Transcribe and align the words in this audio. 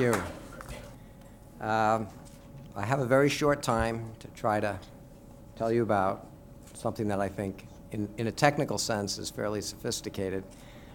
you. 0.00 0.14
Um, 1.60 2.08
I 2.74 2.82
have 2.82 3.00
a 3.00 3.04
very 3.04 3.28
short 3.28 3.62
time 3.62 4.10
to 4.20 4.28
try 4.28 4.58
to 4.58 4.78
tell 5.56 5.70
you 5.70 5.82
about 5.82 6.26
something 6.72 7.06
that 7.08 7.20
I 7.20 7.28
think, 7.28 7.66
in, 7.92 8.08
in 8.16 8.26
a 8.26 8.32
technical 8.32 8.78
sense, 8.78 9.18
is 9.18 9.28
fairly 9.28 9.60
sophisticated, 9.60 10.42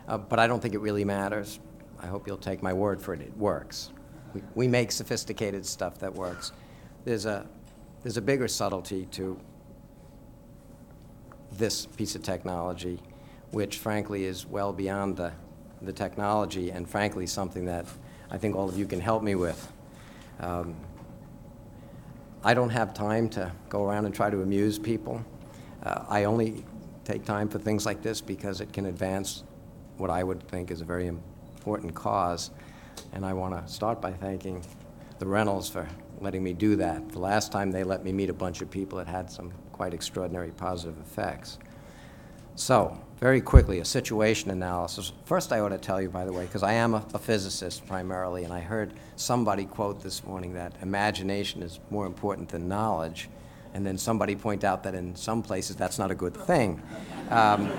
uh, 0.07 0.17
but 0.17 0.39
I 0.39 0.47
don't 0.47 0.59
think 0.59 0.73
it 0.73 0.79
really 0.79 1.05
matters. 1.05 1.59
I 2.01 2.07
hope 2.07 2.25
you'll 2.25 2.37
take 2.37 2.63
my 2.63 2.73
word 2.73 2.99
for 2.99 3.13
it. 3.13 3.21
It 3.21 3.37
works. 3.37 3.91
We, 4.33 4.41
we 4.55 4.67
make 4.67 4.91
sophisticated 4.91 5.67
stuff 5.67 5.99
that 5.99 6.13
works. 6.13 6.51
There's 7.03 7.27
a, 7.27 7.45
there's 8.01 8.17
a 8.17 8.23
bigger 8.23 8.47
subtlety 8.47 9.05
to 9.11 9.39
this 11.51 11.85
piece 11.85 12.15
of 12.15 12.23
technology, 12.23 12.99
which 13.51 13.77
frankly 13.77 14.25
is 14.25 14.47
well 14.47 14.73
beyond 14.73 15.15
the, 15.15 15.31
the 15.83 15.93
technology 15.93 16.71
and 16.71 16.89
frankly 16.89 17.27
something 17.27 17.65
that 17.65 17.85
I 18.35 18.37
think 18.37 18.57
all 18.57 18.67
of 18.67 18.77
you 18.77 18.85
can 18.85 18.99
help 18.99 19.23
me 19.23 19.35
with. 19.35 19.71
Um, 20.41 20.75
I 22.43 22.53
don't 22.53 22.69
have 22.69 22.93
time 22.93 23.29
to 23.29 23.49
go 23.69 23.85
around 23.85 24.03
and 24.03 24.13
try 24.13 24.29
to 24.29 24.41
amuse 24.41 24.77
people. 24.77 25.23
Uh, 25.81 26.03
I 26.09 26.25
only 26.25 26.65
take 27.05 27.23
time 27.23 27.47
for 27.47 27.59
things 27.59 27.85
like 27.85 28.01
this 28.01 28.19
because 28.19 28.59
it 28.59 28.73
can 28.73 28.87
advance 28.87 29.45
what 29.95 30.09
I 30.09 30.21
would 30.21 30.45
think 30.49 30.69
is 30.69 30.81
a 30.81 30.83
very 30.83 31.07
important 31.07 31.95
cause. 31.95 32.51
And 33.13 33.25
I 33.25 33.31
want 33.31 33.55
to 33.55 33.71
start 33.71 34.01
by 34.01 34.11
thanking 34.11 34.65
the 35.17 35.27
Reynolds 35.27 35.69
for 35.69 35.87
letting 36.19 36.43
me 36.43 36.51
do 36.51 36.75
that. 36.75 37.07
The 37.07 37.19
last 37.19 37.53
time 37.53 37.71
they 37.71 37.85
let 37.85 38.03
me 38.03 38.11
meet 38.11 38.29
a 38.29 38.33
bunch 38.33 38.61
of 38.61 38.69
people, 38.69 38.99
it 38.99 39.07
had 39.07 39.31
some 39.31 39.53
quite 39.71 39.93
extraordinary 39.93 40.51
positive 40.51 40.99
effects. 40.99 41.57
So, 42.55 42.99
very 43.19 43.39
quickly, 43.39 43.79
a 43.79 43.85
situation 43.85 44.51
analysis. 44.51 45.13
First, 45.23 45.53
I 45.53 45.59
ought 45.59 45.69
to 45.69 45.77
tell 45.77 46.01
you, 46.01 46.09
by 46.09 46.25
the 46.25 46.33
way, 46.33 46.45
because 46.45 46.63
I 46.63 46.73
am 46.73 46.93
a, 46.93 47.05
a, 47.13 47.19
physicist 47.19 47.87
primarily, 47.87 48.43
and 48.43 48.53
I 48.53 48.59
heard 48.59 48.93
somebody 49.15 49.65
quote 49.65 50.03
this 50.03 50.23
morning 50.25 50.53
that 50.53 50.73
imagination 50.81 51.63
is 51.63 51.79
more 51.89 52.05
important 52.05 52.49
than 52.49 52.67
knowledge, 52.67 53.29
and 53.73 53.85
then 53.85 53.97
somebody 53.97 54.35
point 54.35 54.63
out 54.63 54.83
that 54.83 54.95
in 54.95 55.15
some 55.15 55.41
places 55.41 55.75
that's 55.75 55.97
not 55.97 56.11
a 56.11 56.15
good 56.15 56.35
thing. 56.35 56.81
Um, 57.29 57.71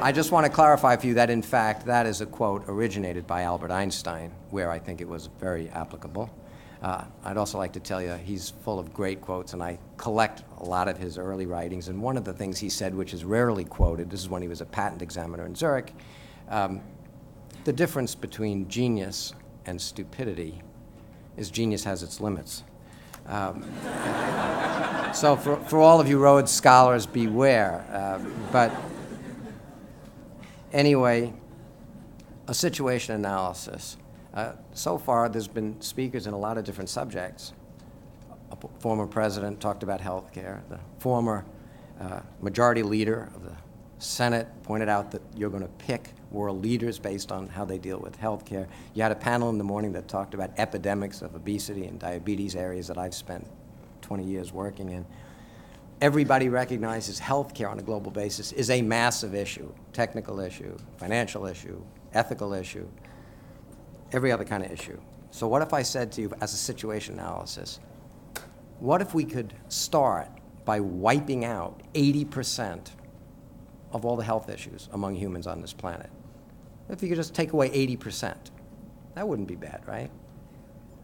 I 0.00 0.12
just 0.12 0.30
want 0.30 0.46
to 0.46 0.52
clarify 0.52 0.96
for 0.96 1.06
you 1.06 1.14
that, 1.14 1.30
in 1.30 1.42
fact, 1.42 1.86
that 1.86 2.06
is 2.06 2.20
a 2.20 2.26
quote 2.26 2.64
originated 2.68 3.26
by 3.26 3.42
Albert 3.42 3.70
Einstein, 3.70 4.32
where 4.50 4.70
I 4.70 4.78
think 4.78 5.00
it 5.00 5.08
was 5.08 5.28
very 5.40 5.68
applicable. 5.70 6.30
Uh, 6.82 7.04
I'd 7.24 7.36
also 7.36 7.58
like 7.58 7.72
to 7.72 7.80
tell 7.80 8.02
you 8.02 8.12
he's 8.14 8.50
full 8.50 8.78
of 8.78 8.92
great 8.92 9.20
quotes, 9.20 9.54
and 9.54 9.62
I 9.62 9.78
collect 9.96 10.42
a 10.58 10.64
lot 10.64 10.88
of 10.88 10.98
his 10.98 11.18
early 11.18 11.46
writings. 11.46 11.88
And 11.88 12.02
one 12.02 12.16
of 12.16 12.24
the 12.24 12.32
things 12.32 12.58
he 12.58 12.68
said, 12.68 12.94
which 12.94 13.14
is 13.14 13.24
rarely 13.24 13.64
quoted, 13.64 14.10
this 14.10 14.20
is 14.20 14.28
when 14.28 14.42
he 14.42 14.48
was 14.48 14.60
a 14.60 14.66
patent 14.66 15.02
examiner 15.02 15.46
in 15.46 15.54
Zurich, 15.54 15.92
um, 16.48 16.80
the 17.64 17.72
difference 17.72 18.14
between 18.14 18.68
genius 18.68 19.32
and 19.64 19.80
stupidity 19.80 20.60
is 21.36 21.50
genius 21.50 21.84
has 21.84 22.02
its 22.02 22.20
limits. 22.20 22.62
Um, 23.26 23.64
so 25.14 25.36
for, 25.36 25.56
for 25.56 25.80
all 25.80 26.00
of 26.00 26.08
you 26.08 26.18
Rhodes 26.18 26.52
scholars, 26.52 27.06
beware. 27.06 27.84
Uh, 27.90 28.24
but 28.52 28.72
anyway, 30.72 31.32
a 32.46 32.54
situation 32.54 33.14
analysis. 33.14 33.96
Uh, 34.36 34.52
so 34.74 34.98
far, 34.98 35.30
there's 35.30 35.48
been 35.48 35.80
speakers 35.80 36.26
in 36.26 36.34
a 36.34 36.38
lot 36.38 36.58
of 36.58 36.64
different 36.64 36.90
subjects. 36.90 37.54
A 38.52 38.56
former 38.80 39.06
president 39.06 39.60
talked 39.62 39.82
about 39.82 39.98
health 39.98 40.30
care. 40.30 40.62
The 40.68 40.78
former 40.98 41.46
uh, 41.98 42.20
majority 42.42 42.82
leader 42.82 43.30
of 43.34 43.44
the 43.44 43.56
Senate 43.98 44.46
pointed 44.62 44.90
out 44.90 45.10
that 45.12 45.22
you're 45.34 45.48
going 45.48 45.62
to 45.62 45.70
pick 45.78 46.10
world 46.30 46.62
leaders 46.62 46.98
based 46.98 47.32
on 47.32 47.48
how 47.48 47.64
they 47.64 47.78
deal 47.78 47.98
with 47.98 48.14
health 48.16 48.44
care. 48.44 48.68
You 48.92 49.02
had 49.02 49.10
a 49.10 49.16
panel 49.16 49.48
in 49.48 49.56
the 49.56 49.64
morning 49.64 49.92
that 49.92 50.06
talked 50.06 50.34
about 50.34 50.50
epidemics 50.58 51.22
of 51.22 51.34
obesity 51.34 51.86
and 51.86 51.98
diabetes, 51.98 52.54
areas 52.54 52.88
that 52.88 52.98
I've 52.98 53.14
spent 53.14 53.46
20 54.02 54.22
years 54.22 54.52
working 54.52 54.90
in. 54.90 55.06
Everybody 56.02 56.50
recognizes 56.50 57.18
health 57.18 57.54
care 57.54 57.70
on 57.70 57.78
a 57.78 57.82
global 57.82 58.10
basis 58.10 58.52
is 58.52 58.68
a 58.68 58.82
massive 58.82 59.34
issue, 59.34 59.72
technical 59.94 60.40
issue, 60.40 60.76
financial 60.98 61.46
issue, 61.46 61.82
ethical 62.12 62.52
issue 62.52 62.86
every 64.12 64.32
other 64.32 64.44
kind 64.44 64.64
of 64.64 64.70
issue. 64.70 64.98
So 65.30 65.46
what 65.48 65.62
if 65.62 65.72
I 65.72 65.82
said 65.82 66.12
to 66.12 66.22
you 66.22 66.32
as 66.40 66.54
a 66.54 66.56
situation 66.56 67.14
analysis, 67.14 67.80
what 68.78 69.00
if 69.00 69.14
we 69.14 69.24
could 69.24 69.54
start 69.68 70.28
by 70.64 70.80
wiping 70.80 71.44
out 71.44 71.82
80% 71.94 72.90
of 73.92 74.04
all 74.04 74.16
the 74.16 74.24
health 74.24 74.48
issues 74.48 74.88
among 74.92 75.14
humans 75.14 75.46
on 75.46 75.60
this 75.60 75.72
planet? 75.72 76.10
If 76.88 77.02
you 77.02 77.08
could 77.08 77.16
just 77.16 77.34
take 77.34 77.52
away 77.52 77.70
80%, 77.70 78.34
that 79.14 79.26
wouldn't 79.26 79.48
be 79.48 79.56
bad, 79.56 79.82
right? 79.86 80.10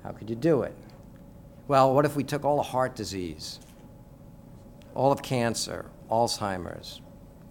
How 0.02 0.10
could 0.10 0.30
you 0.30 0.36
do 0.36 0.62
it? 0.62 0.76
Well, 1.68 1.94
what 1.94 2.04
if 2.04 2.16
we 2.16 2.24
took 2.24 2.44
all 2.44 2.56
the 2.56 2.62
heart 2.62 2.94
disease, 2.94 3.60
all 4.94 5.12
of 5.12 5.22
cancer, 5.22 5.86
Alzheimer's, 6.10 7.00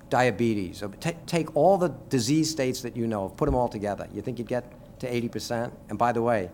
diabetes, 0.10 0.84
take 1.26 1.56
all 1.56 1.78
the 1.78 1.90
disease 2.10 2.50
states 2.50 2.82
that 2.82 2.96
you 2.96 3.08
know, 3.08 3.26
of, 3.26 3.38
put 3.38 3.46
them 3.46 3.56
all 3.56 3.70
together. 3.70 4.08
You 4.14 4.22
think 4.22 4.38
you'd 4.38 4.48
get 4.48 4.72
to 5.02 5.12
80%. 5.12 5.72
And 5.90 5.98
by 5.98 6.12
the 6.12 6.22
way, 6.22 6.50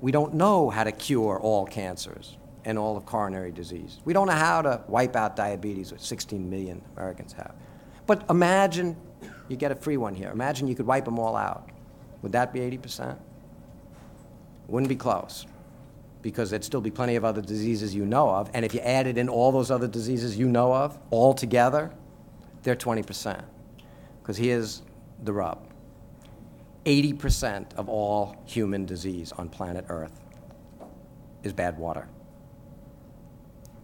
we 0.00 0.12
don't 0.12 0.34
know 0.34 0.70
how 0.70 0.84
to 0.84 0.92
cure 0.92 1.38
all 1.40 1.66
cancers 1.66 2.36
and 2.64 2.78
all 2.78 2.96
of 2.96 3.06
coronary 3.06 3.52
disease. 3.52 4.00
We 4.04 4.12
don't 4.12 4.26
know 4.26 4.34
how 4.34 4.62
to 4.62 4.82
wipe 4.86 5.16
out 5.16 5.34
diabetes, 5.36 5.92
which 5.92 6.02
16 6.02 6.48
million 6.48 6.82
Americans 6.96 7.32
have. 7.32 7.54
But 8.06 8.24
imagine 8.28 8.96
you 9.48 9.56
get 9.56 9.72
a 9.72 9.74
free 9.74 9.96
one 9.96 10.14
here. 10.14 10.30
Imagine 10.30 10.66
you 10.68 10.74
could 10.74 10.86
wipe 10.86 11.04
them 11.04 11.18
all 11.18 11.36
out. 11.36 11.68
Would 12.22 12.32
that 12.32 12.52
be 12.52 12.60
80%? 12.60 13.16
Wouldn't 14.68 14.88
be 14.88 14.96
close 14.96 15.46
because 16.22 16.50
there'd 16.50 16.64
still 16.64 16.82
be 16.82 16.90
plenty 16.90 17.16
of 17.16 17.24
other 17.24 17.40
diseases 17.40 17.94
you 17.94 18.04
know 18.04 18.28
of. 18.28 18.50
And 18.52 18.64
if 18.64 18.74
you 18.74 18.80
added 18.80 19.16
in 19.16 19.28
all 19.28 19.52
those 19.52 19.70
other 19.70 19.88
diseases 19.88 20.36
you 20.36 20.48
know 20.48 20.74
of 20.74 20.98
all 21.10 21.32
together, 21.32 21.90
they're 22.62 22.76
20%. 22.76 23.42
Because 24.20 24.36
here's 24.36 24.82
the 25.22 25.32
rub 25.32 25.69
80% 26.84 27.74
of 27.74 27.88
all 27.88 28.36
human 28.46 28.86
disease 28.86 29.32
on 29.32 29.48
planet 29.48 29.84
Earth 29.88 30.20
is 31.42 31.52
bad 31.52 31.78
water. 31.78 32.08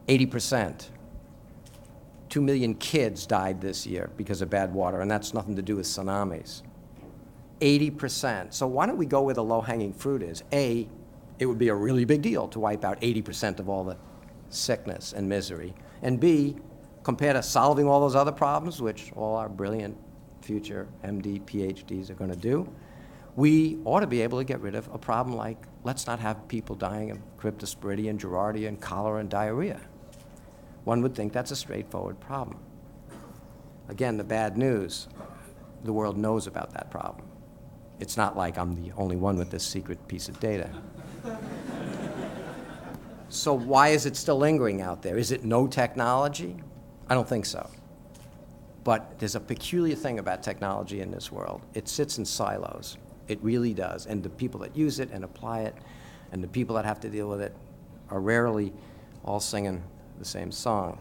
80%. 0.09 0.89
Two 2.29 2.41
million 2.41 2.75
kids 2.75 3.27
died 3.27 3.61
this 3.61 3.87
year 3.87 4.11
because 4.17 4.43
of 4.43 4.51
bad 4.51 4.73
water, 4.73 5.01
and 5.01 5.11
that's 5.11 5.35
nothing 5.35 5.57
to 5.57 5.63
do 5.63 5.77
with 5.77 5.87
tsunamis. 5.87 6.63
80%. 7.61 8.53
So 8.53 8.67
why 8.67 8.87
don't 8.87 8.97
we 8.97 9.07
go 9.07 9.23
where 9.23 9.35
the 9.35 9.45
low 9.45 9.61
hanging 9.61 9.93
fruit 9.93 10.23
is? 10.23 10.43
A, 10.53 10.89
it 11.39 11.47
would 11.47 11.59
be 11.59 11.69
a 11.69 11.75
really 11.75 12.05
big 12.05 12.23
deal 12.23 12.49
to 12.49 12.61
wipe 12.61 12.85
out 12.85 13.01
80% 13.01 13.59
of 13.59 13.69
all 13.69 13.85
the 13.85 13.97
sickness 14.49 15.13
and 15.13 15.29
misery. 15.29 15.75
And 16.03 16.21
B, 16.21 16.57
compared 17.03 17.37
to 17.37 17.43
solving 17.43 17.87
all 17.87 18.01
those 18.01 18.17
other 18.17 18.33
problems, 18.33 18.83
which 18.83 19.13
all 19.15 19.37
our 19.37 19.49
brilliant 19.49 19.97
future 20.43 20.89
MD, 21.05 21.41
PhDs 21.43 22.11
are 22.11 22.15
going 22.15 22.31
to 22.31 22.37
do, 22.37 22.69
we 23.37 23.79
ought 23.85 24.01
to 24.01 24.07
be 24.07 24.23
able 24.23 24.39
to 24.39 24.45
get 24.45 24.61
rid 24.61 24.75
of 24.75 24.89
a 24.93 24.99
problem 24.99 25.37
like 25.37 25.59
let's 25.85 26.07
not 26.07 26.19
have 26.19 26.49
people 26.49 26.75
dying 26.75 27.11
of 27.11 27.19
cryptosporidium, 27.39 28.67
and 28.69 28.81
cholera 28.81 29.21
and 29.21 29.31
diarrhea. 29.31 29.81
One 30.85 31.03
would 31.03 31.15
think 31.15 31.33
that's 31.33 31.51
a 31.51 31.57
straightforward 31.57 32.19
problem. 32.19 32.59
Again, 33.89 34.17
the 34.17 34.25
bad 34.25 34.57
news 34.57 35.07
the 35.85 35.93
world 35.93 36.17
knows 36.17 36.47
about 36.47 36.73
that 36.73 36.91
problem. 36.91 37.27
It's 38.01 38.17
not 38.17 38.37
like 38.37 38.59
I'm 38.59 38.75
the 38.75 38.93
only 38.97 39.17
one 39.17 39.37
with 39.37 39.51
this 39.51 39.65
secret 39.65 40.09
piece 40.09 40.29
of 40.29 40.41
data. 40.41 40.71
so, 43.29 43.55
why 43.55 43.89
is 43.89 44.07
it 44.07 44.17
still 44.17 44.39
lingering 44.39 44.83
out 44.83 45.03
there? 45.03 45.17
Is 45.17 45.31
it 45.31 45.45
no 45.45 45.67
technology? 45.67 46.57
I 47.09 47.15
don't 47.15 47.29
think 47.29 47.47
so. 47.47 47.71
But 48.83 49.19
there's 49.19 49.35
a 49.35 49.41
peculiar 49.41 49.95
thing 49.95 50.19
about 50.19 50.43
technology 50.43 51.01
in 51.01 51.11
this 51.11 51.31
world 51.31 51.63
it 51.75 51.89
sits 51.89 52.19
in 52.19 52.25
silos. 52.25 52.97
It 53.29 53.39
really 53.43 53.75
does. 53.75 54.07
And 54.07 54.23
the 54.23 54.31
people 54.31 54.61
that 54.61 54.77
use 54.77 55.01
it 55.01 55.11
and 55.11 55.25
apply 55.25 55.63
it 55.63 55.75
and 56.33 56.43
the 56.43 56.49
people 56.49 56.77
that 56.77 56.85
have 56.85 57.01
to 57.01 57.09
deal 57.09 57.29
with 57.29 57.41
it 57.41 57.55
are 58.11 58.21
rarely 58.21 58.73
all 59.25 59.41
singing 59.41 59.83
the 60.19 60.25
same 60.25 60.53
song. 60.53 60.99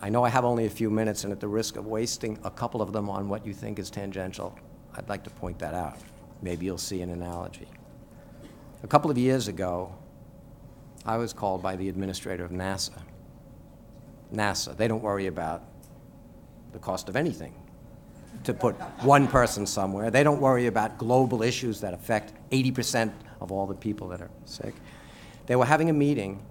I 0.00 0.08
know 0.08 0.24
I 0.24 0.30
have 0.30 0.44
only 0.44 0.66
a 0.66 0.70
few 0.70 0.90
minutes, 0.90 1.22
and 1.22 1.32
at 1.32 1.38
the 1.38 1.46
risk 1.46 1.76
of 1.76 1.86
wasting 1.86 2.38
a 2.42 2.50
couple 2.50 2.82
of 2.82 2.92
them 2.92 3.08
on 3.08 3.28
what 3.28 3.46
you 3.46 3.54
think 3.54 3.78
is 3.78 3.88
tangential, 3.88 4.58
I'd 4.96 5.08
like 5.08 5.22
to 5.24 5.30
point 5.30 5.58
that 5.60 5.74
out. 5.74 5.96
Maybe 6.42 6.66
you'll 6.66 6.78
see 6.78 7.02
an 7.02 7.10
analogy. 7.10 7.68
A 8.82 8.86
couple 8.88 9.10
of 9.12 9.16
years 9.16 9.46
ago, 9.46 9.94
I 11.04 11.18
was 11.18 11.32
called 11.32 11.62
by 11.62 11.76
the 11.76 11.88
administrator 11.88 12.44
of 12.44 12.50
NASA. 12.50 13.00
NASA, 14.34 14.76
they 14.76 14.88
don't 14.88 15.02
worry 15.02 15.28
about 15.28 15.62
the 16.72 16.80
cost 16.80 17.08
of 17.08 17.14
anything 17.14 17.54
to 18.44 18.54
put 18.54 18.74
one 19.02 19.28
person 19.28 19.66
somewhere. 19.66 20.10
They 20.10 20.22
don't 20.22 20.40
worry 20.40 20.66
about 20.66 20.98
global 20.98 21.42
issues 21.42 21.80
that 21.80 21.94
affect 21.94 22.32
80% 22.50 23.12
of 23.40 23.52
all 23.52 23.66
the 23.66 23.74
people 23.74 24.08
that 24.08 24.20
are 24.20 24.30
sick. 24.44 24.74
They 25.46 25.56
were 25.56 25.66
having 25.66 25.90
a 25.90 25.92
meeting 25.92 26.44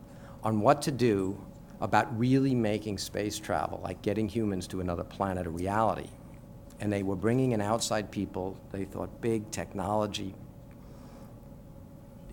on 0.43 0.61
what 0.61 0.81
to 0.83 0.91
do 0.91 1.39
about 1.79 2.17
really 2.17 2.53
making 2.53 2.97
space 2.97 3.39
travel, 3.39 3.81
like 3.83 4.01
getting 4.01 4.29
humans 4.29 4.67
to 4.67 4.81
another 4.81 5.03
planet, 5.03 5.47
a 5.47 5.49
reality. 5.49 6.09
And 6.79 6.91
they 6.91 7.03
were 7.03 7.15
bringing 7.15 7.51
in 7.51 7.61
outside 7.61 8.11
people, 8.11 8.57
they 8.71 8.85
thought 8.85 9.21
big 9.21 9.49
technology 9.51 10.35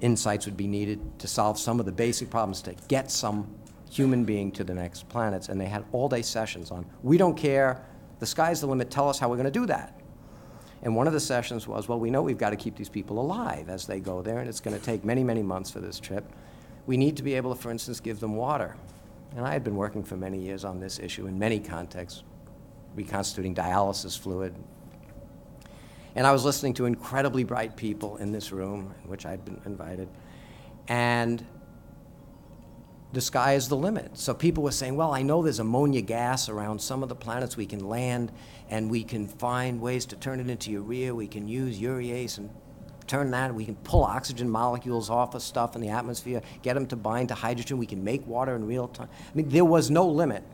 insights 0.00 0.46
would 0.46 0.56
be 0.56 0.66
needed 0.66 1.00
to 1.18 1.28
solve 1.28 1.58
some 1.58 1.80
of 1.80 1.86
the 1.86 1.92
basic 1.92 2.30
problems 2.30 2.62
to 2.62 2.74
get 2.88 3.10
some 3.10 3.52
human 3.90 4.24
being 4.24 4.52
to 4.52 4.64
the 4.64 4.74
next 4.74 5.08
planets. 5.08 5.48
And 5.48 5.60
they 5.60 5.66
had 5.66 5.84
all-day 5.92 6.22
sessions 6.22 6.70
on, 6.70 6.86
we 7.02 7.16
don't 7.16 7.36
care, 7.36 7.84
the 8.18 8.26
sky's 8.26 8.60
the 8.60 8.66
limit, 8.66 8.90
tell 8.90 9.08
us 9.08 9.18
how 9.18 9.28
we're 9.28 9.36
going 9.36 9.44
to 9.44 9.50
do 9.50 9.66
that. 9.66 10.00
And 10.82 10.94
one 10.94 11.06
of 11.06 11.12
the 11.12 11.20
sessions 11.20 11.66
was, 11.66 11.88
well, 11.88 11.98
we 11.98 12.10
know 12.10 12.22
we've 12.22 12.38
got 12.38 12.50
to 12.50 12.56
keep 12.56 12.76
these 12.76 12.88
people 12.88 13.20
alive 13.20 13.68
as 13.68 13.86
they 13.86 13.98
go 14.00 14.22
there, 14.22 14.38
and 14.38 14.48
it's 14.48 14.60
going 14.60 14.78
to 14.78 14.84
take 14.84 15.04
many, 15.04 15.24
many 15.24 15.42
months 15.42 15.70
for 15.70 15.80
this 15.80 15.98
trip. 15.98 16.24
We 16.86 16.96
need 16.96 17.16
to 17.16 17.22
be 17.22 17.34
able 17.34 17.54
to, 17.54 17.60
for 17.60 17.70
instance, 17.70 18.00
give 18.00 18.20
them 18.20 18.36
water. 18.36 18.76
And 19.36 19.44
I 19.44 19.52
had 19.52 19.64
been 19.64 19.76
working 19.76 20.04
for 20.04 20.16
many 20.16 20.38
years 20.38 20.64
on 20.64 20.80
this 20.80 20.98
issue 20.98 21.26
in 21.26 21.38
many 21.38 21.60
contexts, 21.60 22.22
reconstituting 22.94 23.54
dialysis 23.54 24.18
fluid. 24.18 24.54
And 26.14 26.26
I 26.26 26.32
was 26.32 26.44
listening 26.44 26.74
to 26.74 26.86
incredibly 26.86 27.44
bright 27.44 27.76
people 27.76 28.16
in 28.16 28.32
this 28.32 28.52
room, 28.52 28.94
in 29.02 29.10
which 29.10 29.26
I'd 29.26 29.44
been 29.44 29.60
invited. 29.66 30.08
And 30.86 31.44
the 33.12 33.20
sky 33.20 33.54
is 33.54 33.68
the 33.68 33.76
limit. 33.76 34.18
So 34.18 34.34
people 34.34 34.62
were 34.62 34.70
saying, 34.70 34.96
well, 34.96 35.12
I 35.12 35.22
know 35.22 35.42
there's 35.42 35.58
ammonia 35.58 36.02
gas 36.02 36.48
around 36.48 36.80
some 36.80 37.02
of 37.02 37.08
the 37.08 37.14
planets 37.14 37.56
we 37.56 37.66
can 37.66 37.88
land, 37.88 38.32
and 38.68 38.90
we 38.90 39.02
can 39.02 39.26
find 39.26 39.80
ways 39.80 40.04
to 40.06 40.16
turn 40.16 40.40
it 40.40 40.50
into 40.50 40.70
urea. 40.70 41.14
We 41.14 41.26
can 41.26 41.48
use 41.48 41.78
urease 41.80 42.36
and 42.36 42.50
turn 43.06 43.30
that. 43.30 43.54
We 43.54 43.64
can 43.64 43.76
pull 43.76 44.04
oxygen 44.04 44.50
molecules 44.50 45.08
off 45.08 45.34
of 45.34 45.42
stuff 45.42 45.74
in 45.74 45.80
the 45.80 45.88
atmosphere, 45.88 46.42
get 46.62 46.74
them 46.74 46.86
to 46.88 46.96
bind 46.96 47.28
to 47.28 47.34
hydrogen. 47.34 47.78
We 47.78 47.86
can 47.86 48.04
make 48.04 48.26
water 48.26 48.54
in 48.54 48.66
real 48.66 48.88
time. 48.88 49.08
I 49.10 49.34
mean, 49.34 49.48
there 49.48 49.64
was 49.64 49.90
no 49.90 50.06
limit 50.06 50.44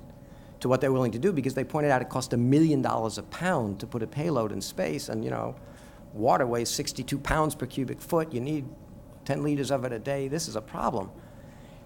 to 0.61 0.69
what 0.69 0.81
they're 0.81 0.93
willing 0.93 1.13
to 1.13 1.19
do 1.19 1.33
because 1.33 1.55
they 1.55 1.65
pointed 1.65 1.91
out 1.91 2.01
it 2.01 2.09
cost 2.09 2.33
a 2.33 2.37
million 2.37 2.81
dollars 2.81 3.19
a 3.19 3.25
pound 3.25 3.81
to 3.81 3.87
put 3.87 4.03
a 4.03 4.07
payload 4.07 4.53
in 4.53 4.61
space, 4.61 5.09
and 5.09 5.25
you 5.25 5.31
know, 5.31 5.57
water 6.13 6.47
weighs 6.47 6.71
62 6.71 7.19
pounds 7.19 7.57
per 7.57 7.67
cubic 7.67 8.01
foot. 8.01 8.33
You 8.33 8.41
need 8.41 8.65
10 9.25 9.43
liters 9.43 9.73
of 9.73 9.85
it 9.85 9.93
a 9.93 9.99
day. 9.99 10.29
This 10.29 10.47
is 10.47 10.55
a 10.55 10.61
problem. 10.61 11.11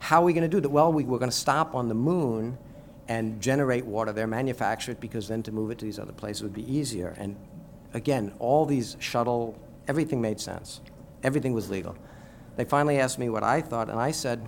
How 0.00 0.23
are 0.23 0.25
we 0.25 0.33
going 0.33 0.49
to 0.49 0.49
do 0.49 0.61
that? 0.61 0.69
Well, 0.69 0.93
we, 0.93 1.05
we're 1.05 1.19
going 1.19 1.31
to 1.31 1.37
stop 1.37 1.75
on 1.75 1.89
the 1.89 1.95
moon 1.95 2.59
and 3.09 3.41
generate 3.41 3.87
water 3.87 4.12
there, 4.12 4.27
manufacture 4.27 4.93
it, 4.93 5.00
because 5.00 5.29
then 5.29 5.43
to 5.45 5.53
move 5.53 5.71
it 5.71 5.79
to 5.79 5.85
these 5.85 5.99
other 5.99 6.12
places 6.12 6.43
would 6.43 6.55
be 6.55 6.71
easier. 6.73 7.15
And 7.19 7.37
again, 7.95 8.35
all 8.39 8.67
these 8.67 8.97
shuttle, 9.00 9.59
everything 9.87 10.21
made 10.21 10.41
sense. 10.41 10.81
Everything 11.23 11.53
was 11.53 11.71
legal. 11.71 11.97
They 12.56 12.65
finally 12.65 12.99
asked 12.99 13.19
me 13.19 13.29
what 13.29 13.43
I 13.43 13.61
thought, 13.61 13.89
and 13.89 13.99
I 13.99 14.11
said, 14.11 14.47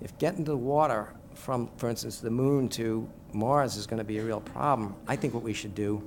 if 0.00 0.16
getting 0.18 0.44
the 0.44 0.56
water 0.56 1.12
from, 1.34 1.70
for 1.76 1.88
instance, 1.88 2.18
the 2.18 2.30
moon 2.30 2.68
to 2.70 3.08
Mars 3.32 3.76
is 3.76 3.86
going 3.86 3.98
to 3.98 4.04
be 4.04 4.18
a 4.18 4.24
real 4.24 4.40
problem, 4.40 4.94
I 5.06 5.16
think 5.16 5.34
what 5.34 5.42
we 5.42 5.52
should 5.52 5.74
do 5.74 6.02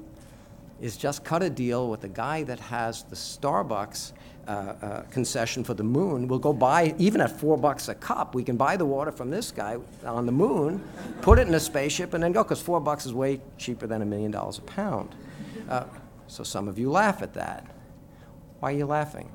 is 0.81 0.97
just 0.97 1.23
cut 1.23 1.43
a 1.43 1.49
deal 1.49 1.89
with 1.89 2.01
the 2.01 2.09
guy 2.09 2.43
that 2.43 2.59
has 2.59 3.03
the 3.03 3.15
Starbucks 3.15 4.13
uh, 4.47 4.51
uh, 4.51 5.01
concession 5.11 5.63
for 5.63 5.75
the 5.75 5.83
moon. 5.83 6.27
We'll 6.27 6.39
go 6.39 6.51
buy, 6.51 6.95
even 6.97 7.21
at 7.21 7.39
four 7.39 7.57
bucks 7.57 7.87
a 7.87 7.95
cup, 7.95 8.33
we 8.33 8.43
can 8.43 8.57
buy 8.57 8.75
the 8.75 8.85
water 8.85 9.11
from 9.11 9.29
this 9.29 9.51
guy 9.51 9.77
on 10.03 10.25
the 10.25 10.31
moon, 10.31 10.83
put 11.21 11.37
it 11.37 11.47
in 11.47 11.53
a 11.53 11.59
spaceship, 11.59 12.15
and 12.15 12.23
then 12.23 12.31
go, 12.31 12.43
because 12.43 12.61
four 12.61 12.79
bucks 12.79 13.05
is 13.05 13.13
way 13.13 13.39
cheaper 13.57 13.85
than 13.85 14.01
a 14.01 14.05
million 14.05 14.31
dollars 14.31 14.57
a 14.57 14.61
pound. 14.61 15.13
Uh, 15.69 15.83
so 16.27 16.43
some 16.43 16.67
of 16.67 16.79
you 16.79 16.89
laugh 16.89 17.21
at 17.21 17.35
that. 17.35 17.65
Why 18.59 18.73
are 18.73 18.77
you 18.77 18.87
laughing? 18.87 19.31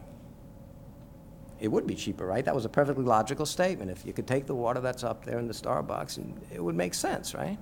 It 1.61 1.69
would 1.69 1.87
be 1.87 1.95
cheaper, 1.95 2.27
right? 2.27 2.45
That 2.45 2.55
was 2.55 2.65
a 2.65 2.69
perfectly 2.69 3.05
logical 3.05 3.47
statement. 3.47 3.91
If 3.91 4.05
you 4.05 4.13
could 4.13 4.27
take 4.27 4.47
the 4.47 4.55
water 4.55 4.81
that's 4.81 5.05
up 5.05 5.25
there 5.25 5.39
in 5.39 5.47
the 5.47 5.55
Starbucks, 5.55 6.17
and 6.19 6.39
it 6.53 6.63
would 6.63 6.75
make 6.75 6.95
sense, 6.95 7.35
right? 7.35 7.59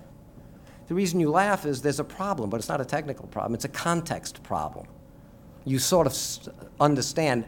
The 0.87 0.95
reason 0.95 1.19
you 1.21 1.31
laugh 1.31 1.65
is 1.65 1.83
there's 1.83 2.01
a 2.01 2.05
problem, 2.05 2.51
but 2.51 2.59
it's 2.59 2.69
not 2.69 2.81
a 2.81 2.85
technical 2.85 3.27
problem, 3.27 3.55
it's 3.55 3.65
a 3.65 3.71
context 3.71 4.43
problem. 4.43 4.87
You 5.65 5.79
sort 5.79 6.07
of 6.07 6.15
understand, 6.79 7.47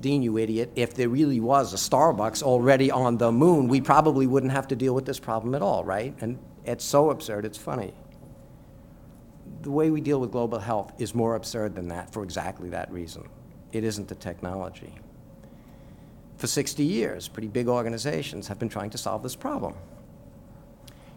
Dean, 0.00 0.22
you 0.22 0.38
idiot, 0.38 0.72
if 0.74 0.94
there 0.94 1.10
really 1.10 1.38
was 1.38 1.74
a 1.74 1.76
Starbucks 1.76 2.42
already 2.42 2.90
on 2.90 3.18
the 3.18 3.30
moon, 3.30 3.68
we 3.68 3.80
probably 3.80 4.26
wouldn't 4.26 4.52
have 4.52 4.68
to 4.68 4.76
deal 4.76 4.94
with 4.94 5.04
this 5.04 5.18
problem 5.18 5.54
at 5.54 5.60
all, 5.60 5.84
right? 5.84 6.14
And 6.20 6.38
it's 6.64 6.84
so 6.84 7.10
absurd, 7.10 7.44
it's 7.44 7.58
funny. 7.58 7.92
The 9.60 9.70
way 9.70 9.90
we 9.90 10.00
deal 10.00 10.18
with 10.18 10.32
global 10.32 10.58
health 10.58 10.92
is 10.98 11.14
more 11.14 11.36
absurd 11.36 11.74
than 11.74 11.88
that 11.88 12.10
for 12.12 12.22
exactly 12.22 12.70
that 12.70 12.90
reason. 12.90 13.28
It 13.72 13.84
isn't 13.84 14.08
the 14.08 14.14
technology. 14.14 14.94
For 16.38 16.46
60 16.46 16.82
years, 16.82 17.28
pretty 17.28 17.48
big 17.48 17.68
organizations 17.68 18.48
have 18.48 18.58
been 18.58 18.70
trying 18.70 18.90
to 18.90 18.98
solve 18.98 19.22
this 19.22 19.36
problem 19.36 19.74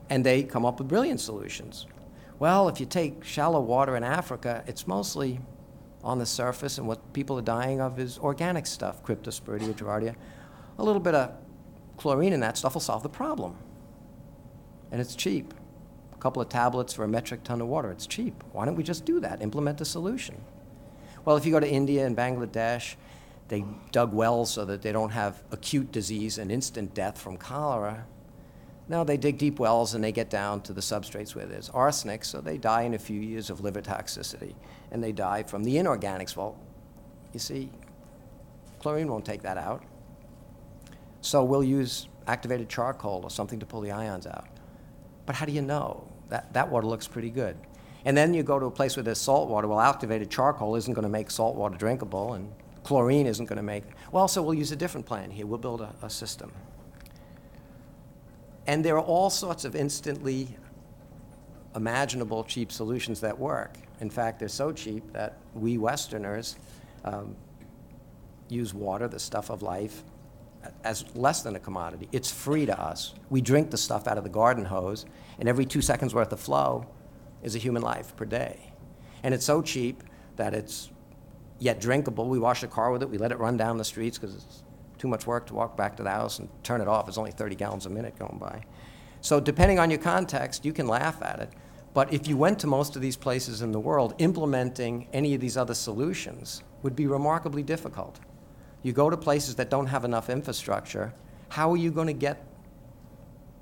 and 0.10 0.26
they 0.26 0.44
come 0.44 0.66
up 0.66 0.80
with 0.80 0.88
brilliant 0.88 1.20
solutions. 1.20 1.88
Well, 2.38 2.68
if 2.68 2.80
you 2.80 2.86
take 2.86 3.24
shallow 3.24 3.62
water 3.62 3.96
in 3.96 4.04
Africa, 4.04 4.64
it's 4.68 4.88
mostly 4.88 5.40
on 6.04 6.20
the 6.20 6.26
surface, 6.26 6.78
and 6.78 6.88
what 6.88 7.14
people 7.14 7.38
are 7.40 7.42
dying 7.42 7.82
of 7.82 8.00
is 8.00 8.20
organic 8.20 8.68
stuff, 8.68 9.04
Cryptosporidia, 9.04 9.74
Giardia. 9.74 10.16
A 10.78 10.84
little 10.84 11.00
bit 11.00 11.16
of 11.16 11.32
chlorine 11.98 12.34
in 12.34 12.42
that 12.42 12.58
stuff 12.58 12.76
will 12.76 12.82
solve 12.82 13.04
the 13.04 13.10
problem. 13.10 13.56
And 14.92 15.02
it's 15.02 15.16
cheap. 15.16 15.54
A 16.14 16.18
couple 16.18 16.42
of 16.42 16.50
tablets 16.50 16.94
for 16.94 17.04
a 17.04 17.08
metric 17.08 17.44
ton 17.44 17.62
of 17.62 17.68
water, 17.68 17.90
it's 17.90 18.06
cheap. 18.06 18.44
Why 18.52 18.66
don't 18.66 18.76
we 18.76 18.84
just 18.84 19.06
do 19.06 19.20
that? 19.22 19.42
Implement 19.42 19.82
a 19.82 19.86
solution. 19.86 20.42
Well, 21.24 21.38
if 21.38 21.46
you 21.46 21.52
go 21.52 21.60
to 21.60 21.70
India 21.70 22.06
and 22.06 22.16
Bangladesh, 22.16 22.96
they 23.48 23.66
dug 23.92 24.14
wells 24.14 24.52
so 24.52 24.66
that 24.66 24.82
they 24.82 24.92
don't 24.92 25.12
have 25.12 25.44
acute 25.52 25.92
disease 25.92 26.38
and 26.38 26.52
instant 26.52 26.94
death 26.94 27.20
from 27.20 27.38
cholera. 27.38 28.06
No, 28.88 29.04
they 29.04 29.18
dig 29.18 29.38
deep 29.38 29.60
wells 29.60 29.96
and 29.96 30.04
they 30.04 30.12
get 30.12 30.30
down 30.30 30.62
to 30.62 30.74
the 30.74 30.82
substrates 30.82 31.34
where 31.34 31.46
there's 31.46 31.70
arsenic, 31.70 32.24
so 32.24 32.40
they 32.40 32.58
die 32.58 32.84
in 32.84 32.94
a 32.94 33.00
few 33.00 33.20
years 33.20 33.50
of 33.50 33.62
liver 33.62 33.82
toxicity. 33.82 34.54
And 34.92 35.04
they 35.04 35.12
die 35.12 35.44
from 35.44 35.64
the 35.64 35.76
inorganics. 35.76 36.36
Well, 36.36 36.56
you 37.34 37.40
see, 37.40 37.72
chlorine 38.80 39.08
won't 39.08 39.26
take 39.26 39.42
that 39.42 39.58
out. 39.58 39.84
So 41.22 41.44
we'll 41.44 41.64
use 41.64 42.08
activated 42.28 42.70
charcoal 42.70 43.22
or 43.24 43.32
something 43.32 43.60
to 43.60 43.66
pull 43.66 43.82
the 43.82 43.92
ions 43.92 44.28
out. 44.28 44.48
But 45.26 45.36
how 45.36 45.46
do 45.46 45.52
you 45.52 45.64
know? 45.64 46.08
That, 46.30 46.54
that 46.54 46.70
water 46.70 46.88
looks 46.88 47.08
pretty 47.08 47.30
good. 47.32 47.58
And 48.06 48.16
then 48.16 48.36
you 48.36 48.44
go 48.44 48.60
to 48.60 48.68
a 48.68 48.72
place 48.72 48.96
where 48.96 49.04
there's 49.04 49.20
salt 49.20 49.50
water. 49.50 49.68
Well, 49.68 49.80
activated 49.80 50.30
charcoal 50.30 50.76
isn't 50.76 50.94
going 50.94 51.04
to 51.04 51.10
make 51.10 51.32
salt 51.32 51.56
water 51.56 51.76
drinkable, 51.76 52.34
and 52.34 52.52
chlorine 52.84 53.26
isn't 53.26 53.46
going 53.48 53.58
to 53.58 53.64
make. 53.64 53.84
Well, 54.12 54.28
so 54.28 54.44
we'll 54.44 54.54
use 54.54 54.72
a 54.72 54.76
different 54.76 55.08
plan 55.08 55.32
here. 55.32 55.48
We'll 55.48 55.58
build 55.58 55.82
a, 55.82 55.94
a 56.04 56.10
system. 56.10 56.52
And 58.68 58.84
there 58.84 58.96
are 58.96 59.04
all 59.04 59.30
sorts 59.30 59.66
of 59.66 59.76
instantly 59.76 60.58
imaginable 61.76 62.44
cheap 62.44 62.72
solutions 62.72 63.20
that 63.22 63.38
work. 63.38 63.78
In 64.00 64.10
fact, 64.10 64.40
they're 64.40 64.48
so 64.48 64.72
cheap 64.72 65.12
that 65.14 65.38
we 65.54 65.78
Westerners 65.78 66.56
um, 67.04 67.36
use 68.50 68.74
water, 68.74 69.08
the 69.08 69.20
stuff 69.20 69.50
of 69.50 69.62
life, 69.62 70.04
as 70.84 71.06
less 71.16 71.42
than 71.44 71.56
a 71.56 71.60
commodity. 71.60 72.08
It's 72.12 72.32
free 72.32 72.66
to 72.66 72.80
us. 72.80 73.14
We 73.30 73.42
drink 73.42 73.72
the 73.72 73.78
stuff 73.78 74.08
out 74.08 74.18
of 74.18 74.24
the 74.24 74.30
garden 74.30 74.66
hose, 74.66 75.06
and 75.40 75.48
every 75.48 75.66
two 75.66 75.82
seconds 75.82 76.14
worth 76.14 76.32
of 76.32 76.40
flow 76.40 76.88
is 77.44 77.56
a 77.56 77.60
human 77.60 77.84
life 77.84 78.16
per 78.16 78.26
day. 78.26 78.74
And 79.24 79.34
it's 79.34 79.46
so 79.46 79.62
cheap 79.62 80.04
that 80.38 80.54
it's 80.54 80.90
yet 81.60 81.80
drinkable. 81.80 82.28
We 82.28 82.40
wash 82.40 82.62
the 82.62 82.68
car 82.68 82.92
with 82.92 83.04
it, 83.04 83.10
we 83.10 83.18
let 83.18 83.32
it 83.32 83.40
run 83.40 83.58
down 83.58 83.78
the 83.78 83.86
streets 83.86 84.18
because 84.18 84.36
it's 84.36 84.64
too 85.06 85.10
much 85.10 85.28
work 85.28 85.46
to 85.46 85.54
walk 85.54 85.78
back 85.78 85.96
to 85.96 86.02
the 86.02 86.10
house 86.10 86.40
and 86.40 86.50
turn 86.64 86.82
it 86.82 86.88
off. 86.88 87.08
It's 87.08 87.20
only 87.20 87.30
30 87.30 87.54
gallons 87.54 87.86
a 87.86 87.92
minute 87.92 88.18
going 88.18 88.40
by. 88.40 88.64
So 89.22 89.40
depending 89.40 89.78
on 89.78 89.92
your 89.92 90.00
context, 90.00 90.66
you 90.66 90.74
can 90.74 90.88
laugh 90.88 91.22
at 91.22 91.40
it. 91.40 91.50
But 91.94 92.12
if 92.12 92.28
you 92.28 92.36
went 92.38 92.58
to 92.60 92.68
most 92.68 92.96
of 92.96 93.04
these 93.04 93.16
places 93.16 93.62
in 93.62 93.72
the 93.72 93.80
world, 93.80 94.16
implementing 94.18 95.08
any 95.14 95.36
of 95.36 95.42
these 95.42 95.58
other 95.58 95.76
solutions 95.76 96.64
would 96.82 96.96
be 96.96 97.06
remarkably 97.06 97.62
difficult. 97.62 98.20
You 98.82 98.94
go 98.94 99.12
to 99.12 99.16
places 99.16 99.54
that 99.56 99.70
don't 99.70 99.86
have 99.86 100.06
enough 100.06 100.28
infrastructure, 100.28 101.14
how 101.50 101.72
are 101.72 101.78
you 101.78 101.92
going 101.92 102.08
to 102.08 102.14
get 102.14 102.44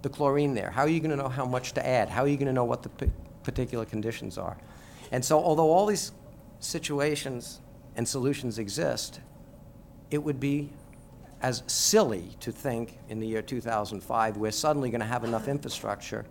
the 0.01 0.09
chlorine 0.09 0.53
there? 0.53 0.71
How 0.71 0.83
are 0.83 0.87
you 0.87 1.01
going 1.01 1.11
to 1.11 1.17
know 1.17 1.27
how 1.27 1.45
much 1.45 1.73
to 1.73 1.85
add? 1.85 2.07
How 2.07 2.21
are 2.21 2.29
you 2.29 2.37
going 2.37 2.47
to 2.47 2.53
know 2.53 2.63
what 2.63 2.83
the 2.83 2.89
p- 2.89 3.11
particular 3.43 3.83
conditions 3.83 4.37
are? 4.37 4.55
And 5.11 5.23
so, 5.25 5.43
although 5.43 5.71
all 5.71 5.87
these 5.87 6.13
situations 6.59 7.59
and 7.97 8.07
solutions 8.07 8.59
exist, 8.59 9.19
it 10.09 10.23
would 10.23 10.39
be 10.39 10.69
as 11.43 11.61
silly 11.67 12.29
to 12.39 12.51
think 12.51 12.97
in 13.09 13.19
the 13.19 13.27
year 13.27 13.41
2005 13.41 14.37
we're 14.37 14.49
suddenly 14.49 14.89
going 14.89 15.01
to 15.01 15.05
have 15.05 15.25
enough 15.25 15.47
infrastructure 15.47 16.25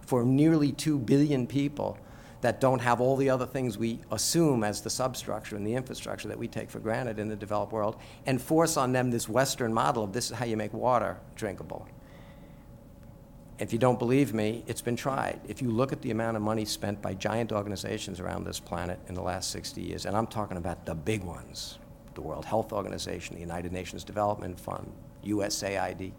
for 0.00 0.24
nearly 0.24 0.72
2 0.72 0.98
billion 0.98 1.46
people 1.46 1.96
that 2.40 2.60
don't 2.60 2.80
have 2.80 3.00
all 3.00 3.16
the 3.16 3.30
other 3.30 3.46
things 3.46 3.78
we 3.78 4.00
assume 4.10 4.62
as 4.62 4.80
the 4.80 4.90
substructure 4.90 5.56
and 5.56 5.66
the 5.66 5.74
infrastructure 5.74 6.28
that 6.28 6.38
we 6.38 6.46
take 6.46 6.70
for 6.70 6.78
granted 6.78 7.18
in 7.18 7.28
the 7.28 7.36
developed 7.36 7.72
world 7.72 7.96
and 8.26 8.40
force 8.40 8.76
on 8.76 8.92
them 8.92 9.10
this 9.10 9.28
Western 9.28 9.72
model 9.72 10.04
of 10.04 10.12
this 10.12 10.30
is 10.30 10.36
how 10.36 10.44
you 10.44 10.56
make 10.56 10.72
water 10.72 11.18
drinkable. 11.34 11.86
If 13.58 13.72
you 13.72 13.78
don't 13.80 13.98
believe 13.98 14.32
me, 14.32 14.62
it's 14.68 14.80
been 14.80 14.94
tried. 14.94 15.40
If 15.48 15.60
you 15.60 15.72
look 15.72 15.92
at 15.92 16.00
the 16.00 16.12
amount 16.12 16.36
of 16.36 16.42
money 16.44 16.64
spent 16.64 17.02
by 17.02 17.14
giant 17.14 17.50
organizations 17.50 18.20
around 18.20 18.44
this 18.44 18.60
planet 18.60 19.00
in 19.08 19.14
the 19.16 19.22
last 19.22 19.50
60 19.50 19.80
years, 19.80 20.06
and 20.06 20.16
I'm 20.16 20.28
talking 20.28 20.56
about 20.56 20.86
the 20.86 20.94
big 20.94 21.24
ones, 21.24 21.80
the 22.18 22.22
World 22.22 22.44
Health 22.44 22.72
Organization, 22.72 23.36
the 23.36 23.40
United 23.40 23.72
Nations 23.72 24.02
Development 24.02 24.58
Fund, 24.58 24.92
USAID. 25.24 26.10